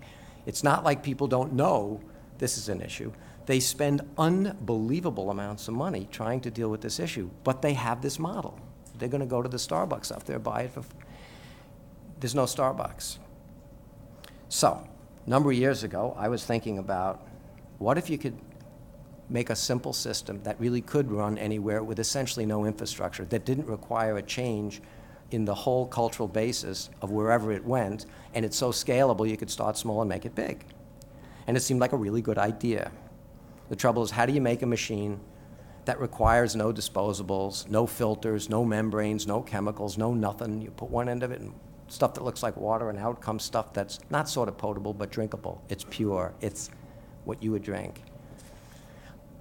It's 0.46 0.64
not 0.64 0.86
like 0.86 1.04
people 1.04 1.28
don't 1.28 1.52
know 1.52 2.00
this 2.38 2.58
is 2.58 2.70
an 2.70 2.80
issue. 2.80 3.12
They 3.48 3.60
spend 3.60 4.02
unbelievable 4.18 5.30
amounts 5.30 5.68
of 5.68 5.74
money 5.74 6.08
trying 6.10 6.40
to 6.42 6.52
deal 6.52 6.70
with 6.70 6.80
this 6.80 7.02
issue, 7.02 7.30
but 7.44 7.62
they 7.62 7.74
have 7.74 8.02
this 8.02 8.18
model. 8.18 8.58
They're 8.98 9.10
going 9.10 9.20
to 9.20 9.28
go 9.28 9.42
to 9.42 9.50
the 9.50 9.58
Starbucks 9.58 10.10
up 10.10 10.24
there, 10.24 10.40
buy 10.40 10.62
it 10.62 10.72
for. 10.72 10.86
there's 12.22 12.34
no 12.34 12.46
Starbucks. 12.46 13.18
So, 14.48 14.88
a 15.26 15.30
number 15.30 15.52
of 15.52 15.58
years 15.58 15.84
ago, 15.84 16.16
I 16.18 16.30
was 16.30 16.46
thinking 16.46 16.78
about 16.78 17.28
what 17.78 17.98
if 17.98 18.10
you 18.10 18.18
could 18.18 18.38
make 19.30 19.50
a 19.50 19.56
simple 19.56 19.92
system 19.92 20.42
that 20.44 20.58
really 20.62 20.80
could 20.80 21.12
run 21.12 21.38
anywhere 21.38 21.84
with 21.84 22.00
essentially 22.00 22.46
no 22.46 22.64
infrastructure, 22.64 23.26
that 23.26 23.44
didn't 23.44 23.68
require 23.68 24.16
a 24.16 24.22
change 24.22 24.82
in 25.32 25.46
the 25.46 25.54
whole 25.54 25.86
cultural 25.86 26.28
basis 26.28 26.90
of 27.02 27.12
wherever 27.12 27.52
it 27.52 27.64
went, 27.66 28.06
and 28.34 28.46
it's 28.46 28.58
so 28.58 28.72
scalable 28.72 29.30
you 29.30 29.38
could 29.38 29.50
start 29.50 29.78
small 29.78 30.02
and 30.02 30.10
make 30.10 30.26
it 30.26 30.36
big. 30.36 30.66
And 31.48 31.56
it 31.58 31.62
seemed 31.62 31.80
like 31.80 31.94
a 31.94 31.98
really 31.98 32.22
good 32.22 32.38
idea. 32.38 32.92
The 33.70 33.76
trouble 33.76 34.04
is, 34.04 34.12
how 34.12 34.26
do 34.26 34.34
you 34.34 34.42
make 34.42 34.62
a 34.62 34.66
machine 34.66 35.20
that 35.86 36.00
requires 36.00 36.56
no 36.56 36.72
disposables, 36.72 37.68
no 37.70 37.88
filters, 37.88 38.50
no 38.50 38.66
membranes, 38.66 39.28
no 39.28 39.42
chemicals, 39.42 39.98
no 39.98 40.14
nothing? 40.14 40.62
You 40.62 40.72
put 40.72 40.90
one 40.90 41.10
end 41.10 41.24
of 41.24 41.32
it 41.32 41.42
in 41.42 41.54
stuff 41.88 42.14
that 42.16 42.24
looks 42.24 42.44
like 42.44 42.56
water, 42.58 42.90
and 42.90 43.00
out 43.00 43.22
comes 43.22 43.44
stuff 43.44 43.74
that's 43.74 44.00
not 44.10 44.30
sort 44.30 44.50
of 44.50 44.58
potable 44.58 44.94
but 44.94 45.12
drinkable. 45.12 45.64
It's 45.70 45.86
pure. 45.90 46.34
It's 46.42 46.70
what 47.26 47.42
you 47.42 47.52
would 47.52 47.64
drink. 47.64 48.04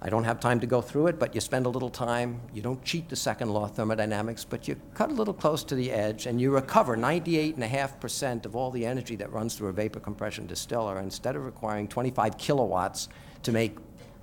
I 0.01 0.09
don't 0.09 0.23
have 0.23 0.39
time 0.39 0.61
to 0.61 0.67
go 0.67 0.81
through 0.81 1.07
it, 1.07 1.19
but 1.19 1.35
you 1.35 1.41
spend 1.41 1.65
a 1.65 1.69
little 1.69 1.89
time. 1.89 2.39
You 2.53 2.61
don't 2.61 2.81
cheat 2.85 3.09
the 3.09 3.17
second 3.17 3.49
law 3.49 3.65
of 3.65 3.75
thermodynamics, 3.75 4.45
but 4.45 4.65
you 4.65 4.77
cut 4.93 5.09
a 5.09 5.13
little 5.13 5.33
close 5.33 5.61
to 5.65 5.75
the 5.75 5.91
edge 5.91 6.25
and 6.25 6.39
you 6.39 6.51
recover 6.51 6.95
98.5% 6.95 8.45
of 8.45 8.55
all 8.55 8.71
the 8.71 8.85
energy 8.85 9.17
that 9.17 9.31
runs 9.33 9.55
through 9.55 9.67
a 9.67 9.73
vapor 9.73 9.99
compression 9.99 10.47
distiller 10.47 10.99
instead 10.99 11.35
of 11.35 11.43
requiring 11.43 11.85
25 11.87 12.37
kilowatts 12.37 13.09
to 13.43 13.51
make 13.51 13.77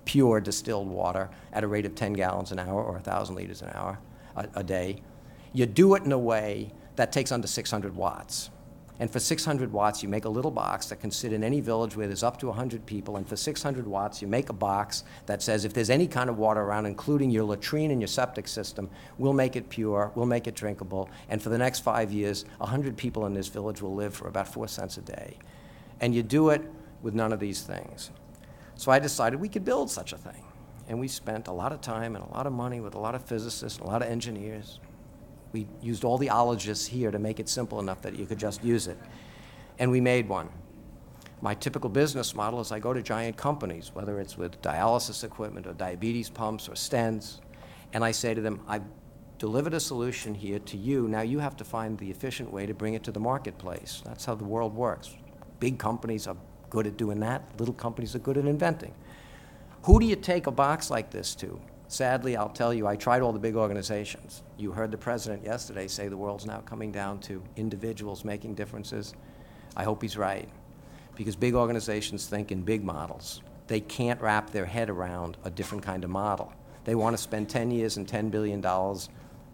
pure 0.07 0.41
distilled 0.41 0.89
water 0.89 1.29
at 1.53 1.63
a 1.63 1.67
rate 1.67 1.85
of 1.85 1.95
10 1.95 2.15
gallons 2.15 2.53
an 2.53 2.59
hour 2.59 2.83
or 2.83 2.93
1,000 2.93 3.35
liters 3.35 3.61
an 3.61 3.71
hour 3.75 3.99
a, 4.37 4.49
a 4.55 4.65
day. 4.65 5.03
You 5.53 5.67
do 5.67 5.95
it 5.95 6.05
in 6.05 6.13
a 6.13 6.19
way 6.19 6.71
that 6.95 7.13
takes 7.13 7.31
under 7.33 7.47
600 7.47 7.95
watts. 7.95 8.49
And 8.99 9.11
for 9.11 9.21
600 9.21 9.73
watts, 9.73 10.03
you 10.03 10.09
make 10.09 10.25
a 10.25 10.29
little 10.29 10.51
box 10.51 10.87
that 10.87 11.01
can 11.01 11.11
sit 11.11 11.33
in 11.33 11.45
any 11.45 11.61
village 11.61 11.97
where 11.97 12.07
there's 12.07 12.23
up 12.23 12.39
to 12.39 12.47
100 12.47 12.87
people. 12.87 13.17
And 13.17 13.29
for 13.29 13.37
600 13.37 13.87
watts, 13.87 14.23
you 14.23 14.29
make 14.29 14.49
a 14.49 14.55
box 14.55 15.05
that 15.27 15.43
says 15.43 15.65
if 15.65 15.75
there's 15.75 15.91
any 15.91 16.07
kind 16.07 16.31
of 16.31 16.39
water 16.39 16.63
around, 16.63 16.87
including 16.87 17.31
your 17.31 17.45
latrine 17.45 17.91
and 17.91 18.01
your 18.01 18.09
septic 18.09 18.49
system, 18.49 18.89
we'll 19.19 19.35
make 19.35 19.55
it 19.55 19.69
pure, 19.69 20.13
we'll 20.15 20.27
make 20.27 20.47
it 20.47 20.55
drinkable. 20.55 21.11
And 21.29 21.43
for 21.43 21.51
the 21.51 21.59
next 21.59 21.81
five 21.81 22.11
years, 22.11 22.47
100 22.59 22.97
people 22.97 23.27
in 23.27 23.35
this 23.35 23.49
village 23.49 23.83
will 23.83 23.95
live 23.95 24.15
for 24.15 24.29
about 24.29 24.49
four 24.49 24.67
cents 24.67 24.97
a 24.97 25.03
day. 25.03 25.37
And 26.01 26.15
you 26.15 26.23
do 26.23 26.49
it 26.51 26.63
with 27.03 27.15
none 27.15 27.33
of 27.33 27.41
these 27.41 27.63
things. 27.63 28.11
So 28.77 28.91
I 28.91 28.99
decided 28.99 29.41
we 29.41 29.49
could 29.49 29.65
build 29.65 29.91
such 29.91 30.13
a 30.13 30.19
thing. 30.19 30.45
And 30.89 31.01
we 31.01 31.09
spent 31.09 31.49
a 31.49 31.53
lot 31.53 31.73
of 31.73 31.81
time 31.81 32.15
and 32.17 32.25
a 32.25 32.29
lot 32.29 32.47
of 32.47 32.53
money 32.53 32.81
with 32.81 32.95
a 32.95 32.99
lot 32.99 33.15
of 33.15 33.25
physicists 33.25 33.79
and 33.79 33.87
a 33.87 33.91
lot 33.91 34.03
of 34.03 34.09
engineers 34.09 34.79
we 35.57 35.67
used 35.81 36.05
all 36.05 36.19
the 36.19 36.29
ologists 36.29 36.87
here 36.87 37.11
to 37.11 37.19
make 37.19 37.41
it 37.41 37.49
simple 37.49 37.81
enough 37.81 38.03
that 38.03 38.15
you 38.15 38.27
could 38.27 38.39
just 38.39 38.63
use 38.63 38.89
it. 38.89 38.99
And 39.79 39.91
we 39.91 40.03
made 40.03 40.29
one. 40.29 40.51
My 41.41 41.55
typical 41.55 41.89
business 41.89 42.35
model 42.35 42.61
is 42.61 42.73
I 42.73 42.79
go 42.79 42.93
to 42.93 43.01
giant 43.01 43.39
companies, 43.39 43.91
whether 43.95 44.21
it's 44.21 44.37
with 44.37 44.61
dialysis 44.61 45.25
equipment 45.25 45.67
or 45.67 45.73
diabetes 45.73 46.29
pumps 46.29 46.69
or 46.69 46.73
stents, 46.73 47.41
and 47.95 48.05
I 48.05 48.11
say 48.11 48.35
to 48.35 48.43
them, 48.43 48.61
I've 48.69 48.85
delivered 49.39 49.73
a 49.73 49.81
solution 49.81 50.35
here 50.35 50.59
to 50.59 50.77
you. 50.77 51.09
Now 51.09 51.23
you 51.23 51.39
have 51.39 51.57
to 51.57 51.65
find 51.65 51.97
the 51.97 52.11
efficient 52.11 52.53
way 52.53 52.67
to 52.67 52.75
bring 52.75 52.93
it 52.93 53.03
to 53.05 53.11
the 53.11 53.21
marketplace. 53.21 54.03
That's 54.05 54.27
how 54.27 54.35
the 54.35 54.45
world 54.45 54.75
works. 54.75 55.17
Big 55.59 55.79
companies 55.79 56.27
are 56.27 56.37
good 56.69 56.87
at 56.87 56.99
doing 56.99 57.21
that, 57.21 57.43
little 57.59 57.75
companies 57.75 58.15
are 58.15 58.19
good 58.19 58.37
at 58.37 58.45
inventing. 58.45 58.95
Who 59.85 60.01
do 60.01 60.05
you 60.05 60.17
take 60.17 60.47
a 60.47 60.51
box 60.51 60.91
like 60.91 61.11
this 61.11 61.35
to? 61.37 61.59
Sadly, 61.89 62.37
I'll 62.37 62.49
tell 62.49 62.75
you, 62.75 62.87
I 62.87 62.97
tried 62.97 63.23
all 63.23 63.33
the 63.33 63.39
big 63.39 63.55
organizations. 63.55 64.43
You 64.59 64.73
heard 64.73 64.91
the 64.91 64.99
president 64.99 65.45
yesterday 65.45 65.87
say 65.87 66.09
the 66.09 66.17
world's 66.17 66.45
now 66.45 66.59
coming 66.61 66.91
down 66.91 67.21
to 67.21 67.43
individuals 67.57 68.25
making 68.25 68.55
differences. 68.55 69.15
I 69.77 69.85
hope 69.85 70.03
he's 70.03 70.17
right, 70.17 70.49
because 71.15 71.37
big 71.37 71.55
organizations 71.55 72.27
think 72.27 72.51
in 72.51 72.63
big 72.63 72.83
models. 72.83 73.41
They 73.69 73.81
can't 73.81 74.21
wrap 74.21 74.51
their 74.51 74.67
head 74.67 74.91
around 74.91 75.37
a 75.45 75.51
different 75.51 75.85
kind 75.85 76.03
of 76.03 76.11
model. 76.11 76.53
They 76.85 76.97
want 76.97 77.17
to 77.17 77.23
spend 77.23 77.49
10 77.49 77.71
years 77.71 77.97
and 77.97 78.07
$10 78.07 78.31
billion 78.31 78.65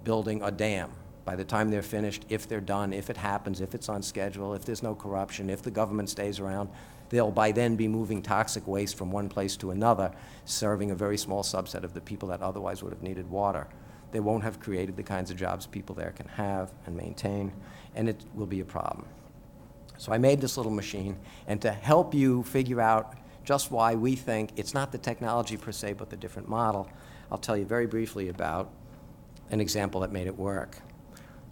building 0.04 0.42
a 0.42 0.50
dam. 0.50 0.90
By 1.24 1.36
the 1.36 1.44
time 1.44 1.70
they're 1.70 1.82
finished, 1.82 2.24
if 2.28 2.48
they're 2.48 2.60
done, 2.60 2.92
if 2.92 3.10
it 3.10 3.16
happens, 3.16 3.60
if 3.60 3.74
it's 3.74 3.88
on 3.88 4.02
schedule, 4.02 4.54
if 4.54 4.64
there's 4.64 4.82
no 4.82 4.94
corruption, 4.94 5.50
if 5.50 5.62
the 5.62 5.70
government 5.70 6.08
stays 6.10 6.40
around, 6.40 6.68
they'll 7.12 7.30
by 7.30 7.52
then 7.52 7.76
be 7.76 7.86
moving 7.86 8.22
toxic 8.22 8.66
waste 8.66 8.96
from 8.96 9.12
one 9.12 9.28
place 9.28 9.56
to 9.58 9.70
another, 9.70 10.10
serving 10.46 10.90
a 10.90 10.94
very 10.94 11.18
small 11.18 11.44
subset 11.44 11.84
of 11.84 11.92
the 11.92 12.00
people 12.00 12.28
that 12.30 12.40
otherwise 12.40 12.82
would 12.82 12.92
have 12.92 13.02
needed 13.02 13.30
water. 13.30 13.68
They 14.10 14.20
won't 14.20 14.42
have 14.42 14.58
created 14.58 14.96
the 14.96 15.02
kinds 15.02 15.30
of 15.30 15.36
jobs 15.36 15.66
people 15.66 15.94
there 15.94 16.12
can 16.12 16.26
have 16.28 16.72
and 16.86 16.96
maintain, 16.96 17.52
and 17.94 18.08
it 18.08 18.24
will 18.34 18.46
be 18.46 18.60
a 18.60 18.64
problem. 18.64 19.06
So 19.98 20.10
I 20.10 20.18
made 20.18 20.40
this 20.40 20.56
little 20.56 20.72
machine, 20.72 21.18
and 21.46 21.60
to 21.60 21.70
help 21.70 22.14
you 22.14 22.42
figure 22.44 22.80
out 22.80 23.14
just 23.44 23.70
why 23.70 23.94
we 23.94 24.16
think 24.16 24.50
it's 24.56 24.72
not 24.72 24.90
the 24.90 24.98
technology 24.98 25.58
per 25.58 25.70
se, 25.70 25.92
but 25.92 26.08
the 26.08 26.16
different 26.16 26.48
model, 26.48 26.90
I'll 27.30 27.38
tell 27.38 27.58
you 27.58 27.66
very 27.66 27.86
briefly 27.86 28.28
about 28.30 28.70
an 29.50 29.60
example 29.60 30.00
that 30.00 30.12
made 30.12 30.26
it 30.26 30.38
work. 30.38 30.78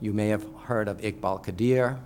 You 0.00 0.14
may 0.14 0.28
have 0.28 0.46
heard 0.62 0.88
of 0.88 0.98
Iqbal 1.02 1.44
Quadir, 1.44 1.98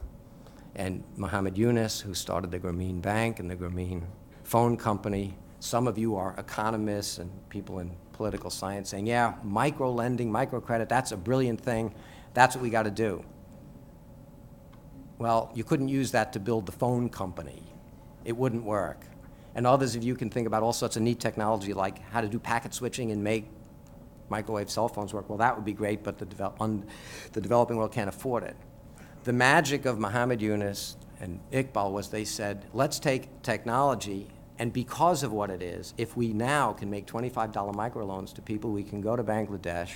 and 0.77 1.05
Muhammad 1.17 1.57
Yunus, 1.57 2.01
who 2.01 2.15
started 2.15 2.51
the 2.51 2.59
Grameen 2.59 3.01
Bank 3.01 3.39
and 3.39 3.51
the 3.51 3.57
Grameen 3.57 4.03
Phone 4.43 4.77
Company. 4.77 5.35
Some 5.61 5.87
of 5.87 5.97
you 5.97 6.17
are 6.17 6.35
economists 6.37 7.19
and 7.19 7.31
people 7.49 7.79
in 7.79 7.91
political 8.13 8.51
science 8.51 8.91
saying, 8.91 9.07
yeah, 9.07 9.35
micro 9.43 9.91
lending, 9.91 10.31
microcredit, 10.31 10.89
that's 10.89 11.13
a 11.13 11.17
brilliant 11.17 11.61
thing. 11.61 11.95
That's 12.35 12.57
what 12.57 12.63
we 12.63 12.71
got 12.71 12.83
to 12.85 12.91
do. 12.91 13.25
Well, 15.19 15.53
you 15.55 15.63
couldn't 15.63 15.89
use 15.89 16.11
that 16.11 16.33
to 16.33 16.41
build 16.41 16.67
the 16.67 16.73
phone 16.73 17.09
company. 17.09 17.63
It 18.25 18.37
wouldn't 18.37 18.65
work. 18.65 19.07
And 19.55 19.67
others 19.67 19.95
of 19.95 20.03
you 20.03 20.17
can 20.17 20.31
think 20.31 20.49
about 20.49 20.65
all 20.65 20.73
sorts 20.73 20.97
of 20.97 21.03
neat 21.03 21.21
technology 21.21 21.73
like 21.73 22.01
how 22.11 22.21
to 22.21 22.29
do 22.29 22.41
packet 22.41 22.75
switching 22.75 23.13
and 23.13 23.23
make 23.23 23.49
microwave 24.29 24.69
cell 24.69 24.89
phones 24.89 25.15
work. 25.15 25.29
Well, 25.29 25.39
that 25.39 25.55
would 25.55 25.65
be 25.65 25.73
great, 25.73 26.03
but 26.03 26.19
the, 26.19 26.27
develop, 26.27 26.59
the 27.33 27.41
developing 27.41 27.77
world 27.77 27.93
can't 27.93 28.09
afford 28.09 28.43
it 28.43 28.57
the 29.25 29.33
magic 29.33 29.87
of 29.87 29.99
Muhammad 29.99 30.43
Yunus 30.43 30.99
and 31.19 31.41
Iqbal 31.51 31.93
was 31.93 32.11
they 32.11 32.27
said, 32.27 32.67
let's 32.75 32.99
take 32.99 33.43
technology, 33.43 34.29
and 34.59 34.71
because 34.71 35.23
of 35.23 35.33
what 35.33 35.49
it 35.49 35.63
is, 35.63 35.95
if 35.97 36.15
we 36.15 36.35
now 36.35 36.75
can 36.75 36.91
make 36.91 37.07
$25 37.07 37.55
microloans 37.75 38.35
to 38.35 38.43
people, 38.43 38.71
we 38.71 38.83
can 38.83 39.01
go 39.01 39.17
to 39.17 39.25
Bangladesh, 39.25 39.91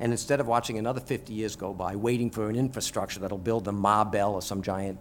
and 0.00 0.10
instead 0.10 0.40
of 0.40 0.48
watching 0.48 0.76
another 0.76 1.00
50 1.00 1.32
years 1.32 1.54
go 1.54 1.72
by, 1.72 1.94
waiting 1.94 2.30
for 2.30 2.50
an 2.50 2.56
infrastructure 2.56 3.20
that'll 3.20 3.38
build 3.38 3.64
the 3.64 3.72
Ma 3.72 4.02
Bell 4.02 4.34
or 4.34 4.42
some 4.42 4.60
giant 4.60 4.98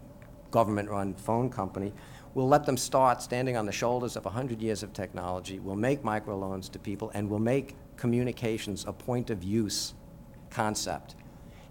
government-run 0.52 1.16
phone 1.16 1.50
company, 1.50 1.92
we'll 2.36 2.48
let 2.48 2.68
them 2.68 2.78
start 2.78 3.24
standing 3.24 3.58
on 3.58 3.66
the 3.66 3.72
shoulders 3.72 4.16
of 4.16 4.26
100 4.26 4.62
years 4.62 4.84
of 4.84 4.94
technology. 4.94 5.58
We'll 5.58 5.76
make 5.76 6.04
microloans 6.04 6.72
to 6.74 6.80
people, 6.80 7.10
and 7.16 7.28
we'll 7.28 7.40
make 7.40 7.76
communications 7.96 8.86
a 8.88 8.94
point 8.94 9.32
of 9.32 9.44
use 9.44 9.96
concept. 10.52 11.16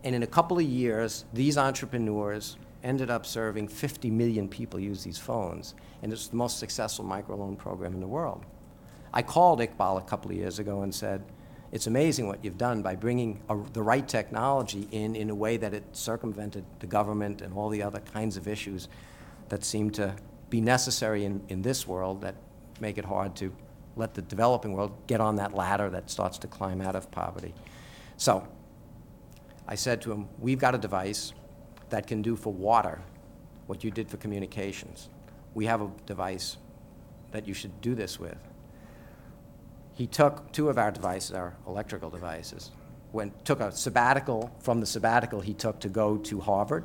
And 0.07 0.15
in 0.15 0.23
a 0.23 0.27
couple 0.29 0.57
of 0.57 0.65
years, 0.65 1.25
these 1.35 1.59
entrepreneurs 1.59 2.59
ended 2.85 3.11
up 3.11 3.27
serving 3.27 3.67
50 3.67 4.09
million 4.09 4.49
people 4.49 4.79
use 4.79 5.03
these 5.03 5.19
phones. 5.19 5.75
And 6.01 6.13
it's 6.13 6.29
the 6.29 6.37
most 6.37 6.61
successful 6.61 7.05
microloan 7.05 7.59
program 7.59 7.93
in 7.93 7.99
the 7.99 8.07
world. 8.07 8.47
I 9.13 9.23
called 9.23 9.59
Iqbal 9.59 9.99
a 9.99 10.03
couple 10.03 10.31
of 10.31 10.37
years 10.37 10.61
ago 10.61 10.83
and 10.83 10.95
said, 10.95 11.25
it's 11.73 11.89
amazing 11.89 12.29
what 12.29 12.45
you've 12.45 12.57
done 12.57 12.83
by 12.83 12.95
bringing 12.95 13.41
a, 13.49 13.59
the 13.73 13.83
right 13.83 14.07
technology 14.07 14.87
in 14.93 15.17
in 15.17 15.29
a 15.29 15.35
way 15.35 15.57
that 15.57 15.75
it 15.75 15.83
circumvented 15.91 16.65
the 16.79 16.87
government 16.87 17.43
and 17.43 17.53
all 17.53 17.69
the 17.69 17.83
other 17.83 17.99
kinds 17.99 18.37
of 18.37 18.47
issues 18.47 18.87
that 19.49 19.65
seem 19.65 19.91
to 19.91 20.15
be 20.51 20.61
necessary 20.61 21.25
in, 21.25 21.43
in 21.49 21.63
this 21.63 21.85
world 21.85 22.21
that 22.21 22.37
make 22.79 22.97
it 22.97 23.05
hard 23.05 23.35
to 23.35 23.53
let 23.97 24.15
the 24.15 24.23
developing 24.23 24.73
world 24.73 24.93
get 25.09 25.21
on 25.21 25.35
that 25.35 25.53
ladder 25.53 25.91
that 25.91 26.09
starts 26.09 26.39
to 26.39 26.47
climb 26.47 26.81
out 26.81 26.95
of 26.95 27.11
poverty. 27.11 27.53
So 28.17 28.47
I 29.69 29.75
said 29.75 30.01
to 30.03 30.13
him, 30.13 30.29
we've 30.39 30.59
got 30.59 30.75
a 30.75 30.79
device 30.79 31.33
that 31.91 32.07
can 32.07 32.23
do 32.23 32.37
for 32.37 32.53
water 32.53 33.01
what 33.67 33.83
you 33.83 33.91
did 33.91 34.09
for 34.09 34.17
communications. 34.17 35.09
We 35.55 35.67
have 35.67 35.81
a 35.81 35.91
device 36.07 36.57
that 37.33 37.49
you 37.49 37.55
should 37.55 37.81
do 37.81 37.95
this 37.95 38.21
with. 38.21 38.39
He 39.95 40.07
took 40.07 40.53
two 40.53 40.69
of 40.69 40.79
our 40.79 40.91
devices, 40.91 41.33
our 41.33 41.57
electrical 41.67 42.11
devices, 42.11 42.71
went, 43.13 43.45
took 43.45 43.61
a 43.61 43.73
sabbatical. 43.73 44.55
From 44.61 44.81
the 44.81 44.87
sabbatical 44.87 45.41
he 45.41 45.55
took 45.55 45.81
to 45.81 45.89
go 45.89 46.19
to 46.19 46.41
Harvard 46.41 46.85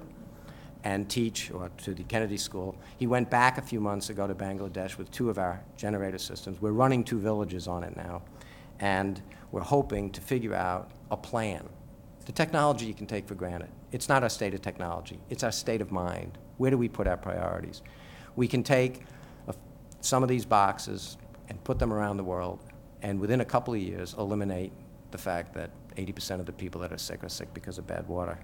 and 0.83 1.07
teach, 1.07 1.51
or 1.51 1.69
to 1.83 1.93
the 1.93 2.03
Kennedy 2.03 2.37
School. 2.37 2.75
He 2.97 3.05
went 3.05 3.29
back 3.29 3.59
a 3.59 3.61
few 3.61 3.79
months 3.79 4.09
ago 4.09 4.25
to 4.25 4.33
Bangladesh 4.33 4.97
with 4.97 5.11
two 5.11 5.29
of 5.29 5.37
our 5.37 5.61
generator 5.77 6.17
systems. 6.17 6.59
We're 6.59 6.71
running 6.71 7.03
two 7.03 7.19
villages 7.19 7.67
on 7.67 7.83
it 7.83 7.95
now, 7.95 8.23
and 8.79 9.21
we're 9.51 9.61
hoping 9.61 10.09
to 10.11 10.21
figure 10.21 10.55
out 10.55 10.89
a 11.11 11.17
plan 11.17 11.69
the 12.25 12.31
technology 12.31 12.85
you 12.85 12.93
can 12.93 13.07
take 13.07 13.27
for 13.27 13.35
granted. 13.35 13.69
It's 13.91 14.07
not 14.07 14.23
our 14.23 14.29
state 14.29 14.53
of 14.53 14.61
technology. 14.61 15.19
It's 15.29 15.43
our 15.43 15.51
state 15.51 15.81
of 15.81 15.91
mind. 15.91 16.37
Where 16.57 16.71
do 16.71 16.77
we 16.77 16.87
put 16.87 17.07
our 17.07 17.17
priorities? 17.17 17.81
We 18.35 18.47
can 18.47 18.63
take 18.63 19.01
a, 19.47 19.55
some 20.01 20.23
of 20.23 20.29
these 20.29 20.45
boxes 20.45 21.17
and 21.49 21.61
put 21.63 21.79
them 21.79 21.91
around 21.91 22.17
the 22.17 22.23
world, 22.23 22.59
and 23.01 23.19
within 23.19 23.41
a 23.41 23.45
couple 23.45 23.73
of 23.73 23.79
years, 23.79 24.15
eliminate 24.17 24.71
the 25.11 25.17
fact 25.17 25.53
that 25.55 25.71
80% 25.97 26.39
of 26.39 26.45
the 26.45 26.53
people 26.53 26.79
that 26.81 26.93
are 26.93 26.97
sick 26.97 27.23
are 27.23 27.29
sick 27.29 27.53
because 27.53 27.77
of 27.77 27.87
bad 27.87 28.07
water. 28.07 28.39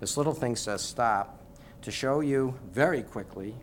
This 0.00 0.16
little 0.16 0.34
thing 0.34 0.56
says 0.56 0.82
stop. 0.82 1.40
to 1.82 1.92
show 1.92 2.20
you 2.20 2.58
very 2.72 3.02
quickly, 3.02 3.54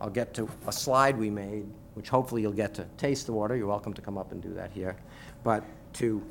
I'll 0.00 0.10
get 0.10 0.34
to 0.34 0.48
a 0.66 0.72
slide 0.72 1.16
we 1.16 1.30
made, 1.30 1.66
which 1.94 2.08
hopefully 2.08 2.42
you'll 2.42 2.52
get 2.52 2.74
to 2.74 2.84
taste 2.96 3.26
the 3.26 3.32
water. 3.32 3.56
You're 3.56 3.68
welcome 3.68 3.94
to 3.94 4.02
come 4.02 4.18
up 4.18 4.32
and 4.32 4.42
do 4.42 4.52
that 4.54 4.70
here. 4.72 4.96
But 5.44 5.64
to, 5.94 6.22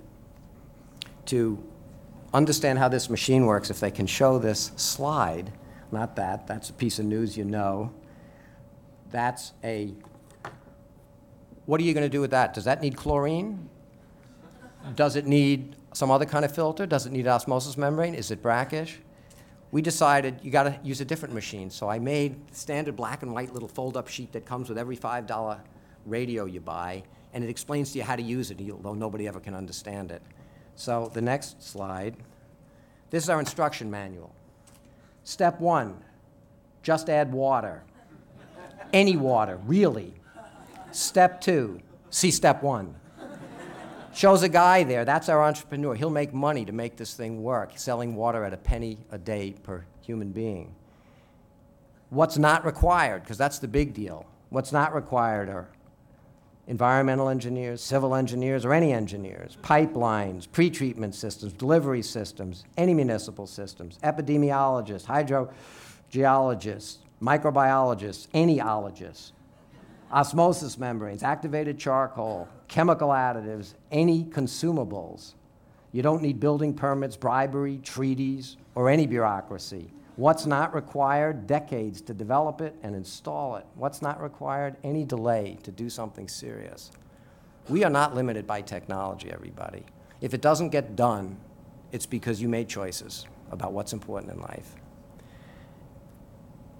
to 1.27 1.63
understand 2.33 2.79
how 2.79 2.87
this 2.87 3.09
machine 3.09 3.45
works, 3.45 3.69
if 3.69 3.79
they 3.79 3.91
can 3.91 4.07
show 4.07 4.37
this 4.37 4.71
slide, 4.75 5.51
not 5.91 6.15
that, 6.15 6.47
that's 6.47 6.69
a 6.69 6.73
piece 6.73 6.99
of 6.99 7.05
news 7.05 7.35
you 7.35 7.43
know. 7.43 7.91
That's 9.11 9.51
a, 9.63 9.93
what 11.65 11.81
are 11.81 11.83
you 11.83 11.93
going 11.93 12.05
to 12.05 12.09
do 12.09 12.21
with 12.21 12.31
that? 12.31 12.53
Does 12.53 12.63
that 12.63 12.81
need 12.81 12.95
chlorine? 12.95 13.69
Does 14.95 15.15
it 15.15 15.27
need 15.27 15.75
some 15.93 16.09
other 16.09 16.25
kind 16.25 16.45
of 16.45 16.55
filter? 16.55 16.85
Does 16.85 17.05
it 17.05 17.11
need 17.11 17.27
osmosis 17.27 17.77
membrane? 17.77 18.15
Is 18.15 18.31
it 18.31 18.41
brackish? 18.41 18.99
We 19.71 19.81
decided 19.81 20.39
you 20.41 20.51
got 20.51 20.63
to 20.63 20.79
use 20.83 21.01
a 21.01 21.05
different 21.05 21.33
machine. 21.33 21.69
So 21.69 21.89
I 21.89 21.99
made 21.99 22.35
standard 22.55 22.95
black 22.95 23.21
and 23.21 23.33
white 23.33 23.53
little 23.53 23.69
fold-up 23.69 24.07
sheet 24.07 24.31
that 24.33 24.45
comes 24.45 24.69
with 24.69 24.77
every 24.77 24.97
$5 24.97 25.59
radio 26.05 26.45
you 26.45 26.59
buy, 26.61 27.03
and 27.33 27.43
it 27.43 27.49
explains 27.49 27.91
to 27.91 27.97
you 27.97 28.03
how 28.03 28.15
to 28.15 28.21
use 28.21 28.51
it, 28.51 28.59
although 28.71 28.93
nobody 28.93 29.27
ever 29.27 29.39
can 29.39 29.53
understand 29.53 30.11
it. 30.11 30.21
So 30.75 31.11
the 31.13 31.21
next 31.21 31.61
slide, 31.63 32.15
this 33.09 33.23
is 33.23 33.29
our 33.29 33.39
instruction 33.39 33.91
manual. 33.91 34.33
Step 35.23 35.59
one, 35.59 35.97
just 36.81 37.09
add 37.09 37.31
water. 37.31 37.83
Any 38.93 39.15
water, 39.15 39.59
really. 39.65 40.13
Step 40.91 41.39
two, 41.39 41.79
see 42.09 42.31
step 42.31 42.63
one. 42.63 42.95
Shows 44.13 44.43
a 44.43 44.49
guy 44.49 44.83
there, 44.83 45.05
that's 45.05 45.29
our 45.29 45.41
entrepreneur. 45.43 45.95
He'll 45.95 46.09
make 46.09 46.33
money 46.33 46.65
to 46.65 46.73
make 46.73 46.97
this 46.97 47.13
thing 47.13 47.41
work, 47.43 47.71
selling 47.75 48.15
water 48.15 48.43
at 48.43 48.51
a 48.53 48.57
penny 48.57 48.97
a 49.11 49.17
day 49.17 49.55
per 49.63 49.85
human 50.01 50.31
being. 50.31 50.75
What's 52.09 52.37
not 52.37 52.65
required, 52.65 53.23
because 53.23 53.37
that's 53.37 53.59
the 53.59 53.69
big 53.69 53.93
deal. 53.93 54.25
What's 54.49 54.73
not 54.73 54.93
required 54.93 55.47
are 55.47 55.69
environmental 56.67 57.29
engineers, 57.29 57.81
civil 57.81 58.15
engineers, 58.15 58.65
or 58.65 58.73
any 58.73 58.93
engineers, 58.93 59.57
pipelines, 59.61 60.47
pretreatment 60.47 61.13
systems, 61.13 61.53
delivery 61.53 62.01
systems, 62.01 62.63
any 62.77 62.93
municipal 62.93 63.47
systems, 63.47 63.97
epidemiologists, 64.03 65.05
hydrogeologists, 66.11 66.97
microbiologists, 67.21 68.27
anyologists, 68.29 69.31
osmosis 70.11 70.77
membranes, 70.77 71.23
activated 71.23 71.77
charcoal, 71.77 72.47
chemical 72.67 73.09
additives, 73.09 73.73
any 73.91 74.23
consumables. 74.25 75.33
You 75.91 76.01
don't 76.01 76.21
need 76.21 76.39
building 76.39 76.73
permits, 76.73 77.17
bribery, 77.17 77.79
treaties, 77.83 78.57
or 78.75 78.89
any 78.89 79.07
bureaucracy. 79.07 79.91
What's 80.21 80.45
not 80.45 80.75
required? 80.75 81.47
Decades 81.47 81.99
to 82.01 82.13
develop 82.13 82.61
it 82.61 82.75
and 82.83 82.95
install 82.95 83.55
it. 83.55 83.65
What's 83.73 84.03
not 84.03 84.21
required? 84.21 84.77
Any 84.83 85.03
delay 85.03 85.57
to 85.63 85.71
do 85.71 85.89
something 85.89 86.27
serious. 86.27 86.91
We 87.67 87.83
are 87.83 87.89
not 87.89 88.13
limited 88.13 88.45
by 88.45 88.61
technology, 88.61 89.31
everybody. 89.31 89.83
If 90.21 90.35
it 90.35 90.41
doesn't 90.41 90.69
get 90.69 90.95
done, 90.95 91.37
it's 91.91 92.05
because 92.05 92.39
you 92.39 92.47
made 92.47 92.69
choices 92.69 93.25
about 93.49 93.73
what's 93.73 93.93
important 93.93 94.33
in 94.33 94.39
life. 94.41 94.75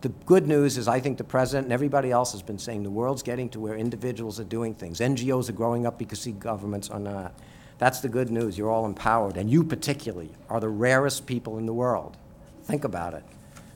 The 0.01 0.09
good 0.09 0.45
news 0.45 0.77
is 0.77 0.87
I 0.87 0.99
think 0.99 1.17
the 1.17 1.23
president 1.23 1.65
and 1.65 1.73
everybody 1.73 2.11
else 2.11 2.33
has 2.33 2.43
been 2.43 2.59
saying 2.59 2.83
the 2.83 2.91
world's 2.91 3.23
getting 3.23 3.49
to 3.49 3.59
where 3.59 3.75
individuals 3.75 4.39
are 4.39 4.43
doing 4.43 4.75
things. 4.75 4.99
NGOs 4.99 5.49
are 5.49 5.53
growing 5.53 5.87
up 5.87 5.97
because 5.97 6.27
governments 6.27 6.91
are 6.91 6.99
not. 6.99 7.33
That's 7.79 8.01
the 8.01 8.09
good 8.09 8.29
news. 8.29 8.55
You're 8.55 8.69
all 8.69 8.85
empowered. 8.85 9.35
And 9.35 9.49
you 9.49 9.63
particularly 9.63 10.29
are 10.47 10.59
the 10.59 10.69
rarest 10.69 11.25
people 11.25 11.57
in 11.57 11.65
the 11.65 11.73
world. 11.73 12.17
Think 12.63 12.83
about 12.83 13.13
it. 13.13 13.23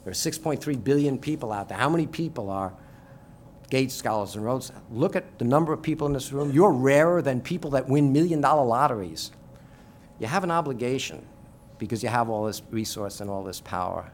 There 0.04 0.12
are 0.12 0.14
6.3 0.14 0.84
billion 0.84 1.18
people 1.18 1.52
out 1.52 1.70
there. 1.70 1.78
How 1.78 1.90
many 1.90 2.06
people 2.06 2.50
are 2.50 2.74
Gates 3.70 3.96
Scholars 3.96 4.36
and 4.36 4.46
Rhodes? 4.46 4.72
Look 4.92 5.16
at 5.16 5.40
the 5.40 5.46
number 5.46 5.74
of 5.74 5.82
people 5.82 6.06
in 6.08 6.14
this 6.14 6.32
room. 6.32 6.52
You're 6.52 6.72
rarer 6.72 7.22
than 7.22 7.42
people 7.42 7.72
that 7.72 7.90
win 7.90 8.14
million 8.14 8.42
dollar 8.42 8.66
lotteries. 8.66 9.32
You 10.20 10.28
have 10.28 10.44
an 10.44 10.52
obligation 10.52 11.26
because 11.80 12.04
you 12.04 12.10
have 12.10 12.30
all 12.30 12.46
this 12.46 12.62
resource 12.72 13.20
and 13.20 13.30
all 13.30 13.44
this 13.44 13.62
power. 13.62 14.12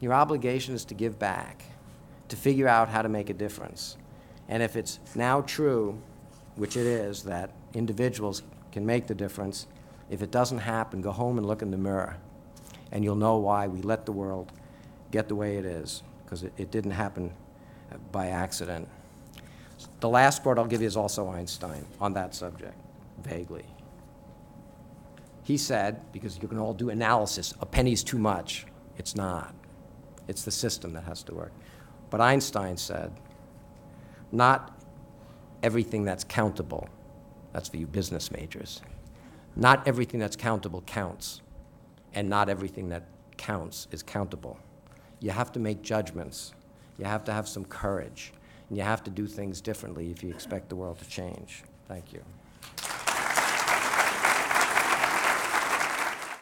Your 0.00 0.12
obligation 0.12 0.74
is 0.74 0.84
to 0.86 0.94
give 0.94 1.18
back, 1.18 1.64
to 2.28 2.36
figure 2.36 2.68
out 2.68 2.88
how 2.88 3.02
to 3.02 3.08
make 3.08 3.30
a 3.30 3.34
difference. 3.34 3.96
And 4.48 4.62
if 4.62 4.76
it's 4.76 4.98
now 5.14 5.40
true, 5.40 5.98
which 6.56 6.76
it 6.76 6.86
is, 6.86 7.22
that 7.24 7.52
individuals 7.72 8.42
can 8.70 8.84
make 8.84 9.06
the 9.06 9.14
difference, 9.14 9.66
if 10.10 10.22
it 10.22 10.30
doesn't 10.30 10.58
happen, 10.58 11.00
go 11.00 11.10
home 11.10 11.38
and 11.38 11.46
look 11.46 11.62
in 11.62 11.70
the 11.70 11.78
mirror. 11.78 12.18
And 12.92 13.02
you'll 13.02 13.16
know 13.16 13.38
why 13.38 13.66
we 13.66 13.82
let 13.82 14.06
the 14.06 14.12
world 14.12 14.52
get 15.10 15.28
the 15.28 15.34
way 15.34 15.56
it 15.56 15.64
is, 15.64 16.02
because 16.24 16.44
it, 16.44 16.52
it 16.56 16.70
didn't 16.70 16.92
happen 16.92 17.32
by 18.12 18.28
accident. 18.28 18.88
The 20.00 20.08
last 20.08 20.42
quote 20.42 20.58
I'll 20.58 20.66
give 20.66 20.80
you 20.80 20.86
is 20.86 20.96
also 20.96 21.28
Einstein 21.28 21.84
on 22.00 22.12
that 22.14 22.34
subject, 22.34 22.74
vaguely. 23.22 23.64
He 25.42 25.56
said, 25.56 26.00
because 26.12 26.40
you 26.40 26.46
can 26.48 26.58
all 26.58 26.72
do 26.72 26.90
analysis, 26.90 27.52
a 27.60 27.66
penny's 27.66 28.04
too 28.04 28.18
much. 28.18 28.66
It's 28.96 29.16
not. 29.16 29.54
It's 30.28 30.44
the 30.44 30.52
system 30.52 30.92
that 30.92 31.04
has 31.04 31.22
to 31.24 31.34
work. 31.34 31.52
But 32.10 32.20
Einstein 32.20 32.76
said, 32.76 33.12
not 34.30 34.78
everything 35.62 36.04
that's 36.04 36.24
countable, 36.24 36.88
that's 37.52 37.68
for 37.68 37.76
you 37.76 37.86
business 37.86 38.30
majors, 38.30 38.82
not 39.56 39.86
everything 39.86 40.20
that's 40.20 40.36
countable 40.36 40.82
counts, 40.82 41.41
and 42.14 42.28
not 42.28 42.48
everything 42.48 42.88
that 42.90 43.04
counts 43.36 43.88
is 43.90 44.02
countable. 44.02 44.58
You 45.20 45.30
have 45.30 45.52
to 45.52 45.60
make 45.60 45.82
judgments. 45.82 46.52
You 46.98 47.04
have 47.04 47.24
to 47.24 47.32
have 47.32 47.48
some 47.48 47.64
courage. 47.64 48.32
And 48.68 48.78
you 48.78 48.84
have 48.84 49.02
to 49.04 49.10
do 49.10 49.26
things 49.26 49.60
differently 49.60 50.10
if 50.10 50.22
you 50.22 50.30
expect 50.30 50.68
the 50.68 50.76
world 50.76 50.98
to 50.98 51.08
change. 51.08 51.62
Thank 51.88 52.12
you. 52.12 52.22